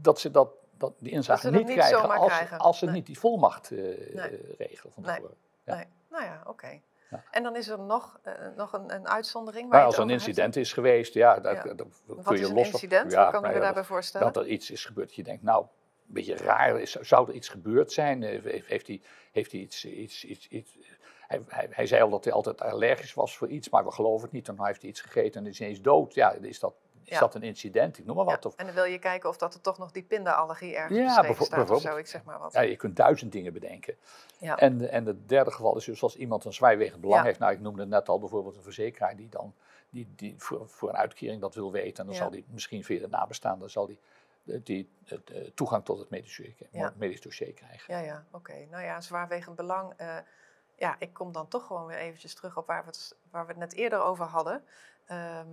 Dat 0.02 0.20
ze 0.20 0.32
dat, 0.32 0.50
dat 0.80 0.94
die 1.00 1.12
inzage 1.12 1.50
niet, 1.52 1.66
niet 1.68 1.78
krijgen 1.78 2.10
als, 2.10 2.34
krijgen. 2.34 2.58
als 2.58 2.78
ze 2.80 2.86
Nee. 2.86 2.94
niet 2.94 3.06
die 3.06 3.20
volmacht 3.20 3.72
Nee. 3.72 3.96
eh, 4.14 4.58
regelen 4.58 4.94
van 4.94 5.04
Nee. 5.04 5.16
tevoren. 5.16 5.36
Ja. 5.64 5.76
nee. 5.76 5.86
Nou 6.10 6.24
ja, 6.24 6.44
oké. 6.46 6.82
Ja. 7.10 7.24
En 7.32 7.44
dan 7.44 7.56
is 7.56 7.68
er 7.68 7.80
nog, 7.80 8.20
eh, 8.24 8.34
nog 8.56 8.74
een, 8.74 8.94
een 8.94 9.08
uitzondering. 9.08 9.64
Waar 9.64 9.72
Maar 9.72 9.80
je 9.80 9.86
als 9.86 9.96
er 9.96 10.02
een 10.02 10.10
hebt. 10.10 10.22
incident 10.28 10.56
is 10.56 10.74
geweest, 10.74 11.14
ja, 11.14 11.40
dat, 11.40 11.56
Ja. 11.56 11.74
dat, 11.74 11.88
kun 12.24 12.34
is 12.34 12.40
je 12.40 12.46
een 12.46 12.54
los 12.54 12.72
incident? 12.72 13.12
Ja, 13.12 13.22
Wat 13.24 13.32
kan 13.32 13.40
ik 13.40 13.46
nou 13.46 13.54
me 13.54 13.60
ja, 13.60 13.66
daarbij 13.66 13.84
voorstellen? 13.84 14.34
dat 14.34 14.44
er 14.44 14.50
iets 14.50 14.72
is 14.72 14.86
gebeurd 14.86 15.08
dat 15.08 15.16
je 15.16 15.24
denkt, 15.24 15.44
nou, 15.44 15.62
een 15.64 16.14
beetje 16.14 16.36
raar, 16.38 16.80
is, 16.80 16.92
zou 16.92 17.28
er 17.30 17.34
iets 17.34 17.50
gebeurd 17.50 17.92
zijn? 17.92 18.24
Eh, 18.24 18.30
Heeft, 18.44 18.68
heeft, 18.68 18.88
hij, 18.88 19.02
heeft 19.32 19.52
hij 19.52 19.62
iets, 19.62 19.86
iets, 19.86 20.26
iets, 20.26 20.48
iets 20.48 20.78
hij, 21.28 21.42
hij, 21.48 21.68
hij 21.72 21.86
zei 21.88 22.02
al 22.02 22.10
dat 22.10 22.24
hij 22.24 22.34
altijd 22.34 22.62
allergisch 22.62 23.14
was 23.14 23.38
voor 23.38 23.48
iets, 23.48 23.70
maar 23.70 23.86
we 23.86 23.92
geloven 23.92 24.24
het 24.24 24.32
niet. 24.32 24.48
En 24.48 24.56
dan 24.56 24.66
heeft 24.66 24.82
hij 24.82 24.90
iets 24.90 25.02
gegeten 25.02 25.42
en 25.44 25.50
is 25.50 25.60
ineens 25.60 25.82
dood. 25.82 26.14
Ja, 26.14 26.32
is 26.32 26.60
dat, 26.60 26.74
is 27.10 27.20
dat 27.20 27.36
een 27.36 27.44
incident? 27.44 27.98
Ik 27.98 28.06
noem 28.06 28.16
maar 28.16 28.26
wat. 28.26 28.46
Of, 28.46 28.56
En 28.56 28.66
dan 28.66 28.76
wil 28.76 28.84
je 28.84 29.00
kijken 29.00 29.30
of 29.30 29.38
dat 29.38 29.54
er 29.54 29.62
toch 29.62 29.78
nog 29.78 29.92
die 29.92 30.04
pindaallergie 30.04 30.76
ergens 30.76 30.98
Ja, 31.00 31.10
staat 31.10 31.70
of 31.70 31.82
zo, 31.82 31.96
ik 31.98 32.08
zeg 32.08 32.24
maar 32.24 32.40
wat. 32.40 32.54
ja, 32.54 32.62
je 32.62 32.76
kunt 32.76 32.96
duizend 32.96 33.32
dingen 33.32 33.54
bedenken. 33.54 33.96
Ja. 34.38 34.58
En, 34.58 34.90
en 34.90 35.06
het 35.06 35.30
derde 35.30 35.52
geval 35.52 35.78
is 35.78 35.86
dus 35.86 36.04
als 36.04 36.16
iemand 36.16 36.46
een 36.46 36.54
zwaarwegend 36.54 37.02
belang 37.02 37.24
heeft. 37.24 37.40
Nou, 37.40 37.52
ik 37.54 37.60
noemde 37.60 37.86
net 37.86 38.10
al 38.10 38.20
bijvoorbeeld 38.20 38.56
een 38.56 38.64
verzekeraar 38.64 39.16
die 39.16 39.30
dan 39.30 39.54
die, 39.90 40.08
die 40.16 40.36
voor, 40.38 40.70
voor 40.70 40.90
een 40.90 40.96
uitkering 40.98 41.42
dat 41.42 41.56
wil 41.56 41.72
weten. 41.72 41.98
En 42.00 42.06
dan 42.06 42.16
zal 42.16 42.30
die 42.30 42.46
misschien 42.50 42.84
via 42.84 43.00
de 43.00 43.08
nabestaanden 43.08 43.70
zal 43.70 43.86
die, 43.88 44.00
eh, 44.46 44.60
die 44.64 44.90
het, 45.06 45.30
eh, 45.32 45.50
toegang 45.54 45.86
tot 45.86 46.00
het 46.00 46.10
medisch 46.10 46.38
dossier, 46.38 46.56
Ja. 46.72 46.94
medisch 46.98 47.22
dossier 47.22 47.54
krijgen. 47.54 47.94
Ja, 47.94 48.00
ja, 48.00 48.26
oké. 48.32 48.54
Nou 48.70 48.84
ja, 48.84 49.02
zwaarwegend 49.02 49.56
belang. 49.56 49.94
eh, 49.98 50.18
ja, 50.76 50.96
ik 51.00 51.14
kom 51.14 51.32
dan 51.32 51.48
toch 51.48 51.66
gewoon 51.66 51.86
weer 51.86 51.98
eventjes 51.98 52.34
terug 52.34 52.58
op 52.58 52.68
waar 52.68 52.82
we 52.82 52.88
het, 52.88 53.16
waar 53.32 53.44
we 53.46 53.52
het 53.52 53.60
net 53.60 53.74
eerder 53.74 54.02
over 54.02 54.26
hadden. 54.26 54.64
Ehm, 55.06 55.48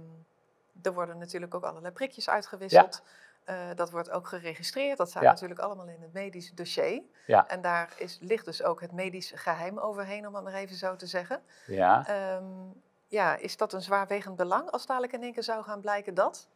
er 0.83 0.93
worden 0.95 1.19
natuurlijk 1.19 1.55
ook 1.55 1.65
allerlei 1.65 1.93
prikjes 1.93 2.29
uitgewisseld. 2.29 3.03
Eh, 3.45 3.57
dat 3.75 3.91
wordt 3.91 4.11
ook 4.11 4.29
geregistreerd. 4.29 4.99
Dat 4.99 5.09
staat 5.11 5.23
Ja. 5.23 5.31
natuurlijk 5.31 5.61
allemaal 5.61 5.89
in 5.89 6.01
het 6.01 6.13
medisch 6.13 6.53
dossier. 6.53 7.03
Ja. 7.27 7.49
En 7.49 7.61
daar 7.61 7.95
is, 7.99 8.19
ligt 8.21 8.45
dus 8.45 8.63
ook 8.63 8.81
het 8.81 8.93
medisch 8.93 9.33
geheim 9.35 9.79
overheen, 9.79 10.27
om 10.27 10.35
het 10.35 10.45
maar 10.45 10.55
even 10.55 10.77
zo 10.77 10.97
te 10.97 11.07
zeggen. 11.07 11.41
Ja. 11.67 12.07
Ehm, 12.07 12.45
ja, 13.09 13.37
is 13.37 13.57
dat 13.57 13.73
een 13.73 13.83
zwaarwegend 13.83 14.37
belang 14.37 14.71
als 14.71 14.87
dadelijk 14.87 15.13
in 15.13 15.23
één 15.23 15.33
keer 15.33 15.43
zou 15.43 15.65
gaan 15.65 15.81
blijken 15.81 16.15
dat? 16.15 16.49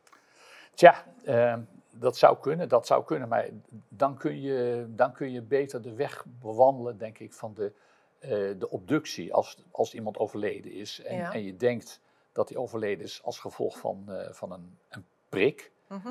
Tja, 0.75 1.05
eh, 1.25 1.57
dat 1.91 2.17
zou 2.17 2.39
kunnen, 2.39 2.69
dat 2.69 2.87
zou 2.87 3.05
kunnen, 3.05 3.29
maar 3.29 3.49
dan 3.89 4.17
kun 4.17 4.41
je, 4.41 4.87
dan 4.89 5.13
kun 5.13 5.31
je 5.33 5.43
beter 5.43 5.83
de 5.83 5.95
weg 5.95 6.25
bewandelen, 6.27 6.99
denk 6.99 7.19
ik, 7.19 7.33
van 7.33 7.55
de, 7.55 7.73
eh, 8.19 8.31
de 8.59 8.71
obductie 8.71 9.35
als, 9.35 9.57
als 9.71 9.95
iemand 9.95 10.19
overleden 10.19 10.73
is. 10.73 11.03
En, 11.03 11.17
Ja. 11.17 11.33
en 11.33 11.43
je 11.45 11.57
denkt 11.57 12.01
dat 12.33 12.49
hij 12.49 12.59
overleden 12.59 13.05
is 13.05 13.23
als 13.23 13.39
gevolg 13.39 13.79
van, 13.79 14.05
eh, 14.13 14.33
van 14.33 14.53
een, 14.53 14.79
een 14.89 15.05
prik. 15.29 15.73
Mhm. 15.89 16.09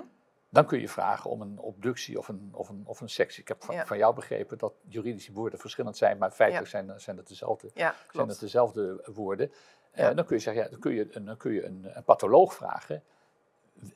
Dan 0.51 0.65
kun 0.65 0.79
je 0.79 0.89
vragen 0.89 1.29
om 1.29 1.41
een 1.41 1.59
obductie 1.59 2.17
of 2.17 2.27
een, 2.27 2.49
of 2.53 2.69
een, 2.69 2.83
of 2.85 3.01
een 3.01 3.09
sectie. 3.09 3.41
Ik 3.41 3.47
heb 3.47 3.63
van, 3.63 3.75
Ja. 3.75 3.85
van 3.85 3.97
jou 3.97 4.15
begrepen 4.15 4.57
dat 4.57 4.73
juridische 4.87 5.33
woorden 5.33 5.59
verschillend 5.59 5.97
zijn, 5.97 6.17
maar 6.17 6.31
feitelijk 6.31 6.71
Ja. 6.71 6.83
zijn, 6.85 6.99
zijn 6.99 7.17
het 7.17 7.27
dezelfde 7.27 7.69
Ja, 7.73 7.95
zijn 8.11 8.27
het 8.27 8.39
dezelfde 8.39 9.09
woorden. 9.13 9.51
Eh, 9.91 10.15
dan 10.15 10.25
kun 10.25 10.35
je 10.35 10.41
zeggen, 10.41 10.63
ja, 10.63 10.69
dan 10.69 10.79
kun 10.79 10.93
je, 10.93 11.07
een- 11.15 11.25
dan 11.25 11.37
kun 11.37 11.51
je 11.53 11.63
een, 11.65 11.89
een 11.97 12.03
patholoog 12.03 12.53
vragen. 12.53 13.03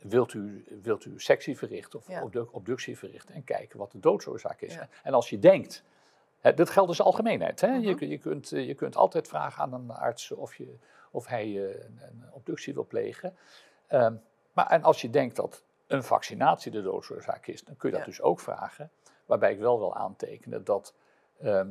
Wilt 0.01 0.34
u, 0.34 0.65
wilt 0.82 1.06
u 1.06 1.13
sectie 1.20 1.58
verrichten 1.58 2.00
of 2.00 2.08
obductie 2.51 2.98
verrichten 2.98 3.36
en 3.36 3.44
kijken 3.44 3.80
wat 3.80 3.92
de 3.92 4.00
doodsoorzaak 4.00 4.62
is? 4.62 4.77
En 5.03 5.13
als 5.13 5.30
je 5.30 5.39
denkt, 5.39 5.84
dit 6.52 6.70
geldt 6.70 6.90
dus 6.90 7.02
algemeenheid. 7.02 7.62
Hè? 7.62 7.68
je, 7.74 7.92
Mhm. 7.94 8.06
je, 8.06 8.18
kunt, 8.18 8.52
eh, 8.52 8.68
je 8.68 8.74
kunt 8.74 8.96
altijd 8.96 9.28
vragen 9.28 9.64
aan 9.64 9.74
een 9.74 9.92
arts 9.92 10.32
of, 10.32 10.56
je, 10.56 10.78
of 11.12 11.28
hij 11.28 11.44
eh, 11.46 11.84
een, 11.86 12.00
een 12.02 12.24
obductie 12.32 12.74
wil 12.74 12.86
plegen. 12.86 13.36
Ehm, 13.88 14.16
maar 14.54 14.68
en 14.68 14.84
als 14.84 15.02
je 15.02 15.10
denkt 15.10 15.36
dat 15.36 15.64
een 15.88 16.04
vaccinatie 16.04 16.72
de 16.72 16.82
doodsoorzaak 16.82 17.48
is, 17.48 17.64
dan 17.64 17.76
kun 17.76 17.90
je 17.90 17.96
dat 17.96 18.06
Ja. 18.06 18.12
dus 18.12 18.22
ook 18.22 18.40
vragen. 18.40 18.92
Waarbij 19.26 19.52
ik 19.52 19.60
wel 19.60 19.80
wil 19.80 19.96
aantekenen 19.96 20.64
dat 20.64 20.94
ehm, 21.42 21.70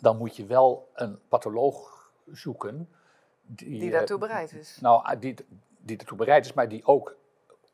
dan 0.00 0.16
moet 0.16 0.36
je 0.36 0.46
wel 0.46 0.88
een 0.94 1.18
patholoog 1.28 2.10
zoeken. 2.32 2.88
Die, 3.42 3.68
Die 3.68 3.86
eh, 3.86 3.92
daartoe 3.92 4.18
bereid 4.18 4.52
is. 4.52 4.78
Nou, 4.80 5.04
ah, 5.04 5.20
die, 5.20 5.34
die 5.78 5.96
ertoe 5.98 6.16
bereid 6.16 6.44
is, 6.44 6.52
maar 6.52 6.68
die 6.68 6.86
ook 6.86 7.16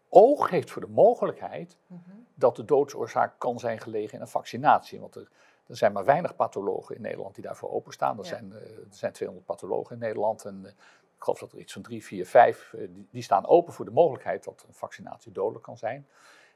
oog 0.08 0.50
heeft 0.50 0.70
voor 0.70 0.82
de 0.82 0.88
mogelijkheid 0.88 1.76
Mhm. 1.86 2.00
dat 2.34 2.56
de 2.56 2.64
doodsoorzaak 2.64 3.38
kan 3.38 3.58
zijn 3.58 3.80
gelegen 3.80 4.14
in 4.14 4.20
een 4.20 4.28
vaccinatie. 4.28 5.00
Want 5.00 5.14
er, 5.14 5.28
er 5.66 5.76
zijn 5.76 5.92
maar 5.92 6.04
weinig 6.04 6.36
pathologen 6.36 6.94
in 6.96 7.02
Nederland 7.02 7.34
die 7.34 7.44
daarvoor 7.44 7.70
openstaan. 7.70 8.18
Er, 8.18 8.22
Ja. 8.24 8.28
zijn, 8.28 8.52
eh, 8.52 8.58
er 8.60 8.86
zijn 8.90 9.12
200 9.12 9.46
pathologen 9.46 9.94
in 9.94 10.00
Nederland 10.00 10.44
en 10.44 10.60
eh, 10.64 10.70
ik 11.16 11.22
geloof 11.22 11.38
dat 11.38 11.52
er 11.52 11.58
iets 11.58 11.72
van 11.72 11.82
drie, 11.82 12.04
vier, 12.04 12.26
vijf, 12.26 12.72
eh, 12.72 12.80
die, 12.90 13.08
die 13.10 13.22
staan 13.22 13.46
open 13.46 13.72
voor 13.72 13.84
de 13.84 13.90
mogelijkheid 13.90 14.44
dat 14.44 14.64
een 14.68 14.74
vaccinatie 14.74 15.32
dodelijk 15.32 15.64
kan 15.64 15.76
zijn. 15.78 16.06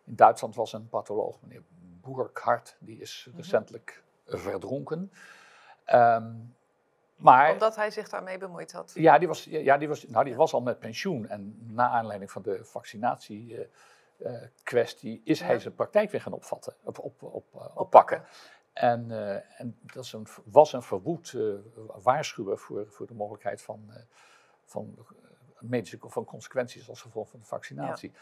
In 0.05 0.15
Duitsland 0.17 0.55
was 0.55 0.73
een 0.73 0.89
patholoog, 0.89 1.37
meneer 1.43 1.63
Burkhardt, 2.03 2.77
die 2.79 3.01
is 3.01 3.27
Mhm. 3.29 3.37
recentelijk 3.37 4.03
verdronken. 4.27 5.13
Ehm, 5.85 6.33
maar 7.17 7.53
Omdat 7.53 7.77
hij 7.77 7.91
zich 7.91 8.09
daarmee 8.09 8.39
bemoeid 8.39 8.73
had. 8.73 8.93
ja, 8.95 9.19
die 9.19 9.29
was, 9.29 9.45
ja, 9.45 9.79
die 9.79 9.89
was, 9.89 10.07
nou, 10.09 10.25
die 10.25 10.35
was 10.37 10.53
al 10.53 10.61
met 10.61 10.79
pensioen. 10.79 11.29
En 11.29 11.59
na 11.73 11.89
aanleiding 11.89 12.31
van 12.33 12.43
de 12.43 12.65
vaccinatie-kwestie 12.65 15.21
is 15.25 15.41
hij 15.41 15.59
zijn 15.59 15.75
praktijk 15.75 16.11
weer 16.11 16.21
gaan 16.21 16.33
opvatten, 16.33 16.75
op, 16.83 16.99
op, 16.99 17.23
op, 17.23 17.71
oppakken. 17.75 18.25
En, 18.79 19.11
eh, 19.11 19.61
en 19.61 19.79
dat 19.83 20.05
is 20.05 20.13
een, 20.13 20.27
was 20.45 20.73
een 20.73 20.83
verwoed 20.83 21.33
eh, 21.37 21.43
waarschuwer 22.03 22.59
voor, 22.59 22.87
voor 22.89 23.07
de 23.07 23.15
mogelijkheid 23.15 23.63
van, 23.63 23.85
eh, 23.91 24.03
van 24.65 24.95
medische 25.59 25.99
van 26.01 26.25
consequenties 26.25 26.89
als 26.89 27.03
gevolg 27.03 27.29
van 27.29 27.41
de 27.41 27.47
vaccinatie. 27.47 28.13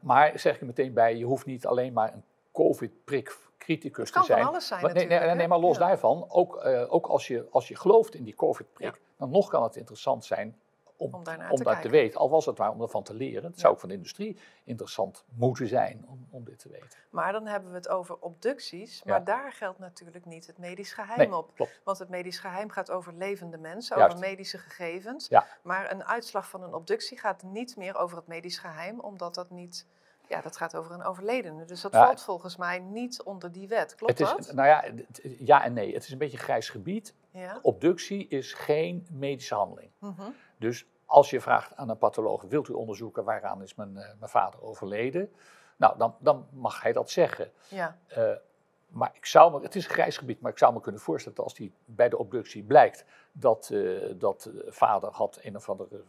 Maar 0.00 0.38
zeg 0.38 0.54
ik 0.54 0.60
er 0.60 0.66
meteen 0.66 0.92
bij, 0.92 1.16
je 1.16 1.24
hoeft 1.24 1.46
niet 1.46 1.66
alleen 1.66 1.92
maar 1.92 2.12
een 2.12 2.24
COVID-prik 2.52 3.38
criticus 3.58 4.10
te 4.10 4.12
kan 4.12 4.24
zijn. 4.24 4.38
van 4.38 4.48
alles 4.48 4.66
zijn 4.66 4.94
nee, 4.94 5.06
nee, 5.06 5.34
nee, 5.34 5.48
maar 5.48 5.58
los 5.58 5.78
Ja. 5.78 5.86
daarvan, 5.86 6.26
ook, 6.28 6.64
ook 6.88 7.06
als, 7.06 7.26
je, 7.26 7.46
als 7.50 7.68
je 7.68 7.76
gelooft 7.76 8.14
in 8.14 8.24
die 8.24 8.34
COVID-prik, 8.34 9.00
dan 9.16 9.30
nog 9.30 9.48
kan 9.48 9.62
het 9.62 9.76
interessant 9.76 10.24
zijn 10.24 10.58
om, 10.96 11.14
Om 11.14 11.24
daarnaar 11.24 11.50
om 11.50 11.56
te 11.56 11.62
dat 11.62 11.72
te 11.72 11.80
kijken. 11.80 12.00
weten. 12.00 12.20
Al 12.20 12.30
was 12.30 12.46
het 12.46 12.58
maar 12.58 12.70
om 12.70 12.80
ervan 12.82 13.02
te 13.02 13.14
leren. 13.14 13.50
Het 13.50 13.60
zou 13.60 13.72
ook 13.74 13.80
van 13.80 13.88
de 13.88 13.94
industrie 13.94 14.38
interessant 14.64 15.24
moeten 15.34 15.68
zijn 15.68 16.04
om, 16.08 16.26
om 16.30 16.44
dit 16.44 16.58
te 16.58 16.68
weten. 16.68 16.98
Maar 17.10 17.32
dan 17.32 17.46
hebben 17.46 17.70
we 17.70 17.76
het 17.76 17.88
over 17.88 18.16
obducties. 18.20 19.04
Maar 19.04 19.24
daar 19.24 19.52
geldt 19.52 19.78
natuurlijk 19.78 20.24
niet 20.24 20.46
het 20.46 20.58
medisch 20.58 20.92
geheim 20.92 21.18
Nee, 21.30 21.36
op. 21.38 21.50
klopt. 21.54 21.80
Want 21.84 21.98
het 21.98 22.08
medisch 22.08 22.38
geheim 22.38 22.70
gaat 22.70 22.90
over 22.90 23.14
levende 23.14 23.58
mensen, 23.58 23.96
Juist. 23.98 24.14
over 24.16 24.28
medische 24.28 24.58
gegevens. 24.58 25.30
Maar 25.62 25.90
een 25.92 26.04
uitslag 26.04 26.48
van 26.48 26.62
een 26.62 26.74
obductie 26.74 27.18
gaat 27.18 27.42
niet 27.42 27.76
meer 27.76 27.96
over 27.96 28.16
het 28.16 28.26
medisch 28.26 28.58
geheim, 28.58 29.00
omdat 29.00 29.34
dat 29.34 29.50
niet. 29.50 29.86
Ja, 30.28 30.40
dat 30.40 30.56
gaat 30.56 30.76
over 30.76 30.92
een 30.92 31.02
overledene. 31.04 31.64
Dus 31.64 31.80
dat 31.80 31.92
Ja. 31.92 32.04
valt 32.04 32.22
volgens 32.22 32.56
mij 32.56 32.78
niet 32.78 33.22
onder 33.22 33.52
die 33.52 33.68
wet. 33.68 33.94
Klopt 33.94 34.18
het 34.18 34.28
is, 34.38 34.46
dat? 34.46 34.54
Nou 34.54 34.68
ja, 34.68 34.84
ja 35.38 35.64
en 35.64 35.72
nee. 35.72 35.94
Het 35.94 36.02
is 36.04 36.10
een 36.10 36.18
beetje 36.18 36.36
een 36.38 36.42
grijs 36.44 36.68
gebied. 36.68 37.14
Ja. 37.30 37.58
Obductie 37.62 38.28
is 38.28 38.52
geen 38.52 39.06
medische 39.10 39.54
handeling. 39.54 39.90
Mhm. 39.98 40.22
Dus 40.58 40.86
als 41.06 41.30
je 41.30 41.40
vraagt 41.40 41.76
aan 41.76 41.88
een 41.88 41.98
patholoog, 41.98 42.42
wilt 42.42 42.68
u 42.68 42.72
onderzoeken 42.72 43.24
waaraan 43.24 43.62
is 43.62 43.74
mijn, 43.74 43.96
eh, 43.96 44.08
mijn 44.18 44.30
vader 44.30 44.62
overleden? 44.62 45.32
Nou, 45.76 45.98
dan, 45.98 46.14
dan 46.18 46.46
mag 46.52 46.82
hij 46.82 46.92
dat 46.92 47.10
zeggen. 47.10 47.50
ja. 47.68 47.98
Eh, 48.06 48.32
maar 48.88 49.10
ik 49.14 49.26
zou 49.26 49.52
me, 49.52 49.60
het 49.62 49.74
is 49.74 49.84
een 49.84 49.90
grijs 49.90 50.16
gebied, 50.16 50.40
maar 50.40 50.50
ik 50.50 50.58
zou 50.58 50.72
me 50.74 50.80
kunnen 50.80 51.00
voorstellen 51.00 51.36
dat 51.36 51.44
als 51.46 51.54
die 51.54 51.72
bij 51.84 52.08
de 52.08 52.18
obductie 52.18 52.62
blijkt 52.62 53.04
dat, 53.32 53.70
eh, 53.72 54.12
dat 54.16 54.42
de 54.42 54.66
vader 54.68 55.10
had 55.10 55.38
een 55.42 55.56
of 55.56 55.68
andere 55.70 56.02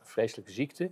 vreselijke 0.00 0.52
ziekte, 0.52 0.90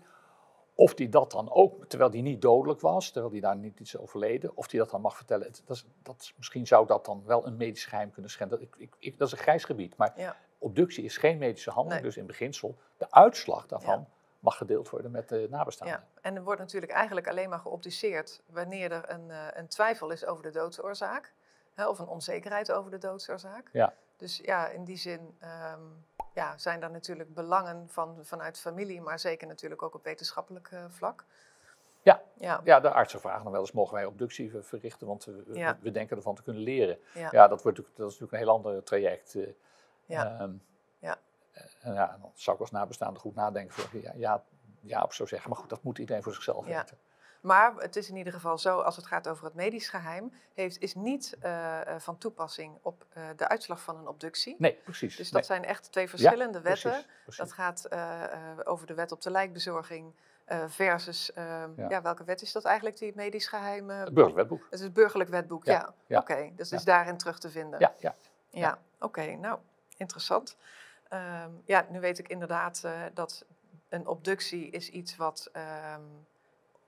of 0.75 0.95
die 0.95 1.09
dat 1.09 1.31
dan 1.31 1.51
ook, 1.53 1.87
terwijl 1.87 2.11
die 2.11 2.23
niet 2.23 2.43
dodelijk 2.43 2.81
was, 2.81 3.11
terwijl 3.11 3.33
die 3.33 3.41
daar 3.41 3.57
niet 3.57 3.81
iets 3.81 3.97
overleden, 3.97 4.57
of 4.57 4.69
die 4.69 4.79
dat 4.81 4.91
dan 4.91 5.01
mag 5.01 5.17
vertellen, 5.17 5.47
het- 5.47 5.63
dat 5.67 5.77
is, 5.77 5.87
dat 6.03 6.21
is- 6.21 6.35
misschien 6.37 6.67
zou 6.67 6.87
dat 6.87 7.05
dan 7.05 7.23
wel 7.27 7.47
een 7.47 7.57
medisch 7.57 7.85
geheim 7.85 8.11
kunnen 8.11 8.31
schenden. 8.31 8.61
Ik, 8.61 8.75
ik, 8.79 8.95
ik, 8.99 9.19
dat 9.19 9.27
is 9.27 9.33
een 9.33 9.39
grijs 9.39 9.65
gebied, 9.65 9.97
maar 9.97 10.13
Ja. 10.17 10.37
Obductie 10.59 11.05
is 11.05 11.17
geen 11.17 11.39
medische 11.39 11.71
handeling, 11.71 12.03
Nee. 12.03 12.11
dus 12.11 12.21
in 12.21 12.27
beginsel, 12.27 12.79
de 12.97 13.11
uitslag 13.11 13.67
daarvan 13.67 14.09
mag 14.41 14.57
gedeeld 14.57 14.91
worden 14.91 15.11
met 15.11 15.29
de 15.29 15.47
nabestaanden. 15.51 15.97
Ja, 15.97 16.21
en 16.21 16.37
er 16.37 16.43
wordt 16.43 16.61
natuurlijk 16.61 16.93
eigenlijk 16.93 17.29
alleen 17.29 17.49
maar 17.49 17.59
geobduceerd 17.59 18.43
wanneer 18.47 18.93
er 18.93 19.11
een, 19.11 19.31
eh, 19.31 19.47
een 19.53 19.69
twijfel 19.69 20.11
is 20.11 20.25
over 20.27 20.43
de 20.43 20.51
doodsoorzaak. 20.51 21.33
Hè, 21.75 21.89
of 21.89 21.99
een 21.99 22.07
onzekerheid 22.09 22.73
over 22.73 22.91
de 22.91 22.99
doodsoorzaak. 22.99 23.69
Ja. 23.73 23.95
Dus 24.17 24.37
ja, 24.43 24.69
in 24.69 24.85
die 24.85 24.97
zin 24.97 25.37
ehm, 25.39 25.81
ja, 26.35 26.59
zijn 26.59 26.81
daar 26.81 26.91
natuurlijk 26.91 27.35
belangen 27.35 27.89
van, 27.89 28.19
vanuit 28.23 28.59
familie, 28.59 29.01
maar 29.01 29.19
zeker 29.19 29.47
natuurlijk 29.47 29.83
ook 29.83 29.95
op 29.95 30.05
wetenschappelijk 30.05 30.69
eh, 30.71 30.85
vlak. 30.89 31.25
Ja. 32.03 32.23
Ja, 32.39 32.61
Ja, 32.65 32.81
de 32.81 32.91
artsen 32.91 33.21
vragen 33.21 33.43
dan 33.43 33.53
wel 33.53 33.61
eens, 33.61 33.73
mogen 33.73 33.95
wij 33.95 34.05
obductie 34.05 34.51
ver- 34.51 34.65
verrichten, 34.65 35.07
want 35.07 35.25
we, 35.25 35.43
we- 35.47 35.55
Ja. 35.59 35.79
we 35.81 35.91
denken 35.91 36.17
ervan 36.17 36.35
te 36.35 36.43
kunnen 36.43 36.63
leren. 36.63 36.99
ja. 37.15 37.29
Ja, 37.33 37.49
dat, 37.49 37.63
wordt, 37.63 37.77
dat 37.79 37.87
is 37.89 37.97
natuurlijk 37.97 38.33
een 38.33 38.39
heel 38.39 38.51
ander 38.51 38.83
traject. 38.83 39.37
Ja. 40.09 40.39
Ehm, 40.39 40.53
Ja. 40.99 41.17
En 41.81 41.95
ja, 41.95 42.19
dan 42.21 42.31
zou 42.35 42.57
ik 42.57 42.63
als 42.63 42.71
nabestaande 42.71 43.21
goed 43.21 43.35
nadenken. 43.35 43.75
Voor, 43.75 44.01
ja, 44.01 44.13
ja, 44.17 44.43
ja, 44.81 45.03
op 45.03 45.13
zou 45.13 45.29
zeggen. 45.29 45.51
Maar 45.51 45.59
goed, 45.59 45.69
dat 45.71 45.83
moet 45.83 45.99
iedereen 45.99 46.23
voor 46.23 46.35
zichzelf 46.35 46.67
Ja. 46.67 46.77
weten. 46.79 46.99
Maar 47.41 47.75
het 47.75 47.97
is 47.97 48.09
in 48.09 48.17
ieder 48.17 48.33
geval 48.33 48.59
zo, 48.59 48.81
als 48.81 48.97
het 48.97 49.07
gaat 49.07 49.29
over 49.29 49.45
het 49.45 49.55
medisch 49.55 49.89
geheim, 49.89 50.33
heeft, 50.55 50.79
is 50.79 50.95
niet 50.95 51.37
eh, 51.41 51.81
eh, 51.95 52.01
van 52.01 52.19
toepassing 52.19 52.79
op 52.83 53.07
eh, 53.13 53.23
de 53.37 53.49
uitslag 53.49 53.81
van 53.83 53.97
een 53.97 54.09
obductie. 54.09 54.55
Nee, 54.59 54.75
precies. 54.85 55.17
Dus 55.17 55.25
dat 55.31 55.35
Nee, 55.35 55.43
zijn 55.59 55.65
echt 55.65 55.93
twee 55.93 56.09
verschillende 56.09 56.61
wetten. 56.61 56.91
precies, 56.91 57.09
precies. 57.23 57.39
Dat 57.43 57.53
gaat 57.53 57.89
over 58.67 58.87
de 58.87 58.95
wet 58.95 59.13
op 59.13 59.21
de 59.23 59.31
lijkbezorging 59.31 60.15
versus, 60.67 61.33
eh, 61.33 61.45
Ja. 61.77 61.89
ja. 61.89 62.03
welke 62.03 62.25
wet 62.25 62.43
is 62.43 62.53
dat 62.53 62.65
eigenlijk, 62.65 62.99
die 62.99 63.13
medisch 63.15 63.47
geheim? 63.49 63.91
eh, 63.91 63.99
Het 63.99 64.15
burgerlijk 64.15 64.37
wetboek. 64.37 64.65
Het 64.65 64.79
is 64.79 64.81
het 64.81 64.93
burgerlijk 64.93 65.31
wetboek, 65.31 65.65
ja. 65.65 65.95
Oké, 66.09 66.51
dus 66.55 66.71
het 66.71 66.79
is 66.79 66.85
daarin 66.85 67.17
terug 67.17 67.39
te 67.39 67.51
vinden. 67.51 67.81
Ja, 67.81 67.95
ja. 67.99 68.15
Ja, 68.51 68.79
oké, 69.01 69.35
nou, 69.37 69.59
interessant. 69.99 70.57
Ehm, 71.09 71.51
ja, 71.65 71.87
nu 71.91 72.01
weet 72.01 72.19
ik 72.19 72.29
inderdaad 72.29 72.81
eh, 72.85 73.03
dat 73.15 73.45
een 73.89 74.07
obductie 74.07 74.71
is 74.71 74.91
iets 74.91 75.17
wat 75.17 75.49
ehm, 75.53 76.01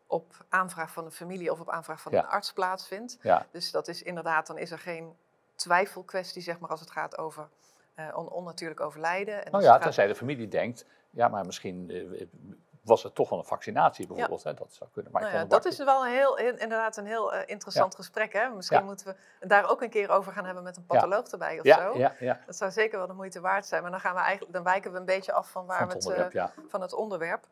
op 0.07 0.45
aanvraag 0.49 0.93
van 0.93 1.05
de 1.05 1.11
familie 1.11 1.53
of 1.53 1.61
op 1.61 1.71
aanvraag 1.71 2.01
van 2.01 2.13
Ja. 2.13 2.19
een 2.19 2.29
arts 2.29 2.53
plaatsvindt. 2.53 3.19
ja. 3.23 3.47
Dus 3.51 3.71
dat 3.71 3.89
is 3.89 4.03
inderdaad, 4.03 4.47
dan 4.47 4.59
is 4.59 4.71
er 4.71 4.79
geen 4.79 5.17
twijfelkwestie, 5.55 6.43
zeg 6.43 6.59
maar, 6.59 6.71
als 6.71 6.81
het 6.81 6.91
gaat 6.91 7.19
over 7.19 7.49
eh, 7.95 8.09
on- 8.17 8.29
onnatuurlijk 8.29 8.81
overlijden. 8.81 9.45
En 9.45 9.51
Nou 9.53 9.65
ja, 9.65 9.73
gaat- 9.73 9.83
tenzij 9.83 10.07
de 10.07 10.15
familie 10.15 10.49
denkt, 10.49 10.85
ja, 11.11 11.29
maar 11.29 11.47
misschien 11.47 11.91
eh, 11.91 12.27
was 12.83 13.03
het 13.03 13.15
toch 13.15 13.29
wel 13.29 13.39
een 13.39 13.45
vaccinatie 13.45 14.07
bijvoorbeeld. 14.07 14.43
Hè? 14.43 14.55
Dat 14.55 14.73
zou 14.73 14.91
kunnen. 14.93 15.13
Maar 15.13 15.23
Nou 15.23 15.35
ja, 15.35 15.45
dat 15.45 15.65
is 15.65 15.79
wel 15.79 16.05
een 16.07 16.13
heel, 16.13 16.39
in- 16.39 16.59
inderdaad 16.59 16.97
een 16.97 17.07
heel 17.07 17.33
eh, 17.35 17.43
interessant 17.47 17.95
gesprek. 17.95 18.33
Hè? 18.33 18.49
Misschien 18.49 18.85
moeten 18.85 19.17
we 19.41 19.47
daar 19.47 19.71
ook 19.71 19.83
een 19.83 19.91
keer 19.91 20.11
over 20.11 20.33
gaan 20.33 20.45
hebben 20.45 20.63
met 20.63 20.77
een 20.77 20.85
Ja. 20.89 20.95
patholoog 20.95 21.27
erbij 21.27 21.61
of 21.61 21.67
zo. 21.67 21.93
Dat 22.47 22.57
zou 22.57 22.71
zeker 22.71 22.99
wel 22.99 23.07
de 23.07 23.13
moeite 23.13 23.41
waard 23.41 23.67
zijn. 23.67 23.83
Maar 23.83 23.91
dan, 23.91 24.01
gaan 24.01 24.15
we 24.15 24.21
eigenlijk, 24.21 24.53
dan 24.53 24.63
wijken 24.65 24.93
we 24.93 24.99
een 24.99 25.05
beetje 25.05 25.33
af 25.33 25.51
van 25.51 25.67
waar 25.67 25.79
Van 25.79 25.89
we 25.89 25.95
het 25.95 26.03
onderwerp, 26.05 26.35
eh, 26.35 26.35
ja. 26.35 26.53
van 26.69 26.81
het 26.81 26.93
onderwerp. 26.93 27.47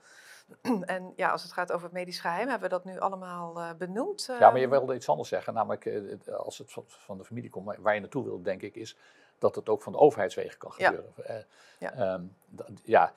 en 0.85 1.13
ja, 1.17 1.31
als 1.31 1.43
het 1.43 1.53
gaat 1.53 1.73
over 1.73 1.85
het 1.85 1.93
medisch 1.95 2.21
geheim, 2.21 2.49
hebben 2.49 2.69
we 2.69 2.75
dat 2.75 2.85
nu 2.85 2.99
allemaal 3.01 3.59
eh, 3.61 3.71
benoemd. 3.79 4.25
Ja, 4.27 4.39
maar 4.39 4.57
je 4.57 4.61
ehm. 4.63 4.71
wilde 4.71 4.95
iets 4.95 5.09
anders 5.09 5.29
zeggen. 5.29 5.55
Namelijk, 5.55 5.91
als 6.37 6.59
het 6.59 6.73
van- 6.87 7.19
de 7.19 7.25
familie 7.25 7.51
komt, 7.51 7.67
waar- 7.67 7.83
waar 7.83 7.95
je 7.95 8.01
naartoe 8.01 8.25
wil, 8.25 8.43
denk 8.43 8.63
ik, 8.63 8.75
is 8.75 8.97
dat 9.39 9.55
het 9.55 9.69
ook 9.69 9.83
van 9.83 9.93
de 9.93 9.99
overheidswegen 9.99 10.59
kan 10.59 10.73
gebeuren. 10.73 11.13
Eh, 11.25 11.37
Ja. 11.79 12.21
dat- 12.47 12.71
ja, 12.85 13.13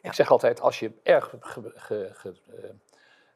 ik, 0.00 0.12
zeg 0.12 0.30
altijd, 0.30 0.60
als 0.60 0.78
je 0.78 0.92
erg 1.02 1.34
ge, 1.40 1.72
ge- 1.74 2.10
ge- 2.12 2.74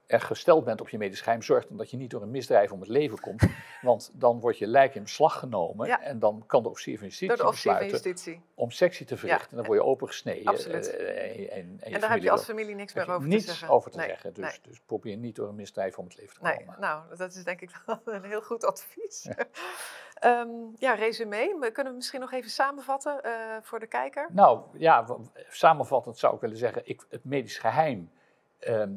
erg 0.07 0.27
gesteld 0.27 0.65
bent 0.65 0.81
op 0.81 0.89
je 0.89 0.99
medisch 0.99 1.21
geheim, 1.21 1.43
zorg 1.43 1.67
dan 1.67 1.77
dat 1.77 1.91
je 1.91 1.97
niet 1.97 2.11
door 2.11 2.23
een 2.23 2.31
misdrijf 2.31 2.73
om 2.73 2.81
het 2.81 2.89
leven 2.89 3.21
komt. 3.21 3.43
want 3.83 4.11
dan 4.15 4.41
wordt 4.41 4.59
je 4.59 4.67
lijk 4.67 4.95
in 4.95 5.03
beslag 5.03 5.39
genomen 5.39 5.87
Ja. 5.87 6.03
en 6.03 6.19
dan 6.19 6.45
kan 6.47 6.63
de 6.63 6.69
officier 6.69 6.99
van 6.99 7.07
justitie 7.07 7.29
Door 7.37 7.45
de 7.45 7.51
officier 7.51 7.73
van 7.73 7.81
besluiten 7.81 8.11
justitie. 8.11 8.43
om 8.55 8.71
sectie 8.71 9.07
te 9.07 9.17
verrichten. 9.17 9.51
En 9.51 9.57
dan 9.57 9.67
word 9.67 9.79
je 9.79 9.85
opengesneden. 9.85 10.47
Absoluut. 10.47 10.91
eh, 10.97 11.09
en, 11.09 11.51
en, 11.51 11.79
en, 11.81 11.93
En 11.93 12.01
daar 12.01 12.11
heb 12.11 12.23
je 12.23 12.31
als 12.31 12.45
familie 12.45 12.75
niks 12.75 12.95
meer 12.95 13.11
over 13.11 13.29
niets 13.29 13.45
te 13.45 13.51
zeggen. 13.51 13.69
over 13.69 13.91
te 13.91 13.97
Nee, 13.99 14.09
zeggen. 14.09 14.33
Dus, 14.35 14.45
nee. 14.45 14.61
dus 14.63 14.81
probeer 14.87 15.17
niet 15.17 15.37
door 15.37 15.49
een 15.49 15.55
misdrijf 15.55 15.99
om 15.99 16.05
het 16.05 16.17
leven 16.17 16.35
te 16.35 16.43
Nee, 16.43 16.57
komen. 16.57 16.77
nou, 16.81 17.17
dat 17.17 17.35
is 17.35 17.45
denk 17.45 17.61
ik 17.61 17.71
wel 17.87 18.01
een 18.05 18.25
heel 18.25 18.43
goed 18.43 18.65
advies. 18.65 19.29
Ehm, 20.21 20.49
ja, 20.75 20.95
resume. 20.95 21.71
Kunnen 21.73 21.93
we 21.93 21.99
misschien 21.99 22.21
nog 22.21 22.33
even 22.33 22.51
samenvatten 22.51 23.23
eh, 23.23 23.33
voor 23.63 23.81
de 23.81 23.87
kijker? 23.87 24.29
Nou 24.33 24.63
ja, 24.73 25.07
samenvattend 25.49 26.19
zou 26.19 26.35
ik 26.35 26.41
willen 26.41 26.57
zeggen, 26.57 26.83
ik, 26.85 27.07
het 27.11 27.25
medisch 27.25 27.59
geheim 27.59 28.11
ehm, 28.59 28.93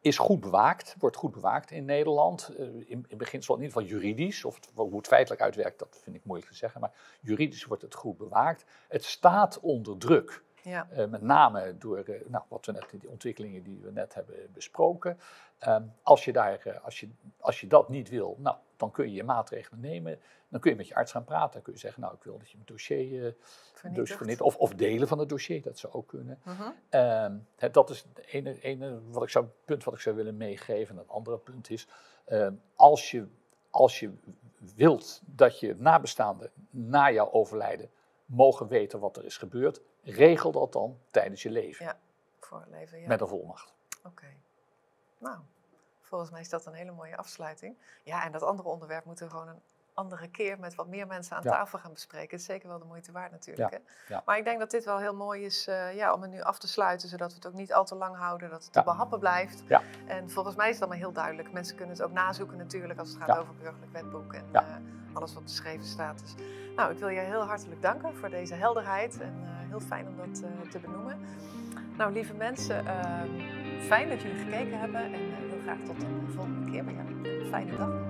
is 0.00 0.18
goed 0.18 0.40
bewaakt, 0.40 0.94
wordt 0.98 1.16
goed 1.16 1.32
bewaakt 1.32 1.70
in 1.70 1.84
Nederland. 1.84 2.54
Eh, 2.58 2.66
in, 2.66 3.04
in 3.08 3.18
beginsel 3.18 3.54
in 3.54 3.62
ieder 3.62 3.80
geval 3.80 3.90
juridisch, 3.98 4.44
of 4.44 4.58
hoe 4.74 4.96
het 4.96 5.06
feitelijk 5.06 5.42
uitwerkt, 5.42 5.78
dat 5.78 5.98
vind 6.02 6.16
ik 6.16 6.24
moeilijk 6.24 6.50
te 6.50 6.56
zeggen, 6.56 6.80
maar 6.80 6.92
juridisch 7.20 7.64
wordt 7.64 7.82
het 7.82 7.94
goed 7.94 8.16
bewaakt. 8.16 8.64
Het 8.88 9.04
staat 9.04 9.60
onder 9.60 9.98
druk. 9.98 10.42
Ja, 10.62 10.88
Eh, 10.90 11.06
met 11.06 11.22
name 11.22 11.78
door 11.78 11.98
eh, 11.98 12.20
nou, 12.26 12.44
wat 12.48 12.66
we 12.66 12.72
net, 12.72 12.86
die 12.90 13.10
ontwikkelingen 13.10 13.62
die 13.62 13.80
we 13.82 13.90
net 13.92 14.14
hebben 14.14 14.36
besproken. 14.52 15.18
Ehm, 15.58 15.82
als, 16.02 16.24
je 16.24 16.32
daar, 16.32 16.58
eh, 16.66 16.84
als, 16.84 17.00
je, 17.00 17.08
als 17.40 17.60
je 17.60 17.66
dat 17.66 17.88
niet 17.88 18.08
wil, 18.08 18.36
nou, 18.38 18.56
dan 18.76 18.90
kun 18.90 19.04
je 19.04 19.12
je 19.12 19.24
maatregelen 19.24 19.80
nemen. 19.80 20.18
Dan 20.48 20.60
kun 20.60 20.70
je 20.70 20.76
met 20.76 20.88
je 20.88 20.94
arts 20.94 21.12
gaan 21.12 21.24
praten. 21.24 21.52
Dan 21.52 21.62
kun 21.62 21.72
je 21.72 21.78
zeggen, 21.78 22.00
nou, 22.00 22.14
ik 22.14 22.22
wil 22.22 22.38
dat 22.38 22.50
je 22.50 22.56
mijn 22.56 22.66
dossier 22.66 23.36
vernietigt. 23.72 24.40
Of, 24.40 24.56
of 24.56 24.74
delen 24.74 25.08
van 25.08 25.18
het 25.18 25.28
dossier, 25.28 25.62
dat 25.62 25.78
zou 25.78 25.92
ook 25.92 26.08
kunnen. 26.08 26.38
Mhm. 26.44 26.70
Ehm, 26.88 27.36
dat 27.72 27.90
is 27.90 28.06
het 28.14 28.26
ene, 28.26 28.60
ene 28.60 29.00
wat 29.10 29.22
ik 29.22 29.28
zou, 29.28 29.46
punt 29.64 29.84
wat 29.84 29.94
ik 29.94 30.00
zou 30.00 30.16
willen 30.16 30.36
meegeven. 30.36 30.94
En 30.94 31.00
het 31.00 31.10
andere 31.10 31.38
punt 31.38 31.70
is, 31.70 31.86
ehm, 32.24 32.54
als, 32.74 33.10
je, 33.10 33.28
als 33.70 34.00
je 34.00 34.12
wilt 34.76 35.20
dat 35.26 35.60
je 35.60 35.74
nabestaanden 35.78 36.50
na 36.70 37.10
jouw 37.10 37.30
overlijden 37.30 37.90
mogen 38.24 38.68
weten 38.68 39.00
wat 39.00 39.16
er 39.16 39.24
is 39.24 39.36
gebeurd, 39.36 39.80
regel 40.02 40.52
dat 40.52 40.72
dan 40.72 40.98
tijdens 41.10 41.42
je 41.42 41.50
leven 41.50 41.84
Ja, 41.84 41.98
voor 42.40 42.60
het 42.60 42.68
leven, 42.70 43.00
ja. 43.00 43.08
met 43.08 43.20
een 43.20 43.28
volmacht. 43.28 43.72
Oké. 44.04 44.26
Nou, 45.18 45.38
volgens 46.00 46.30
mij 46.30 46.40
is 46.40 46.48
dat 46.48 46.66
een 46.66 46.72
hele 46.72 46.92
mooie 46.92 47.16
afsluiting. 47.16 47.76
Ja, 48.02 48.24
en 48.24 48.32
dat 48.32 48.42
andere 48.42 48.68
onderwerp 48.68 49.04
moeten 49.04 49.24
we 49.26 49.30
gewoon 49.32 49.48
een 49.48 49.62
andere 49.94 50.28
keer 50.28 50.58
met 50.58 50.74
wat 50.74 50.86
meer 50.86 51.06
mensen 51.06 51.36
aan 51.36 51.42
Ja. 51.42 51.50
tafel 51.50 51.78
gaan 51.78 51.92
bespreken. 51.92 52.30
Het 52.30 52.40
is 52.40 52.44
zeker 52.46 52.68
wel 52.68 52.78
de 52.78 52.84
moeite 52.84 53.12
waard 53.12 53.30
natuurlijk. 53.30 53.70
Ja, 53.72 53.78
Hè? 54.06 54.14
ja. 54.14 54.22
Maar 54.24 54.38
ik 54.38 54.44
denk 54.44 54.58
dat 54.58 54.70
dit 54.70 54.84
wel 54.84 54.98
heel 54.98 55.14
mooi 55.14 55.44
is 55.44 55.66
eh, 55.66 55.94
ja, 55.94 56.12
om 56.12 56.22
het 56.22 56.30
nu 56.30 56.40
af 56.40 56.58
te 56.58 56.68
sluiten, 56.68 57.08
zodat 57.08 57.28
we 57.30 57.34
het 57.34 57.46
ook 57.46 57.52
niet 57.52 57.72
al 57.72 57.84
te 57.84 57.94
lang 57.94 58.16
houden, 58.16 58.50
dat 58.50 58.62
het 58.64 58.72
te 58.72 58.82
behappen 58.82 59.18
blijft. 59.18 59.62
Ja. 59.66 59.82
En 60.06 60.30
volgens 60.30 60.56
mij 60.56 60.68
is 60.68 60.74
het 60.74 60.82
allemaal 60.82 61.02
heel 61.02 61.12
duidelijk. 61.12 61.52
Mensen 61.52 61.76
kunnen 61.76 61.94
het 61.96 62.04
ook 62.04 62.12
nazoeken 62.12 62.56
natuurlijk 62.56 62.98
als 62.98 63.08
het 63.08 63.22
gaat 63.22 63.38
over 63.38 63.54
burgerlijk 63.56 63.92
wetboek 63.92 64.32
en 64.34 64.48
eh, 64.52 64.62
alles 65.12 65.34
wat 65.34 65.42
beschreven 65.42 65.86
staat. 65.86 66.18
Dus, 66.20 66.34
nou, 66.76 66.92
ik 66.92 66.98
wil 66.98 67.08
je 67.08 67.20
heel 67.20 67.42
hartelijk 67.42 67.82
danken 67.82 68.14
voor 68.16 68.30
deze 68.30 68.54
helderheid 68.54 69.20
en 69.20 69.40
eh, 69.42 69.59
heel 69.70 69.80
fijn 69.80 70.06
om 70.08 70.16
dat 70.16 70.42
eh, 70.42 70.70
te 70.70 70.78
benoemen. 70.78 71.16
Nou, 71.96 72.12
lieve 72.12 72.34
mensen, 72.34 72.86
ehm, 72.86 73.28
fijn 73.80 74.08
dat 74.08 74.22
jullie 74.22 74.38
gekeken 74.38 74.78
hebben 74.78 75.00
en 75.00 75.12
eh, 75.12 75.50
heel 75.50 75.60
graag 75.62 75.78
tot 75.84 76.02
een 76.02 76.32
volgende 76.34 76.70
keer 76.70 76.84
bij 76.84 76.94
jou. 76.94 77.46
Fijne 77.50 77.76
dag. 77.76 78.09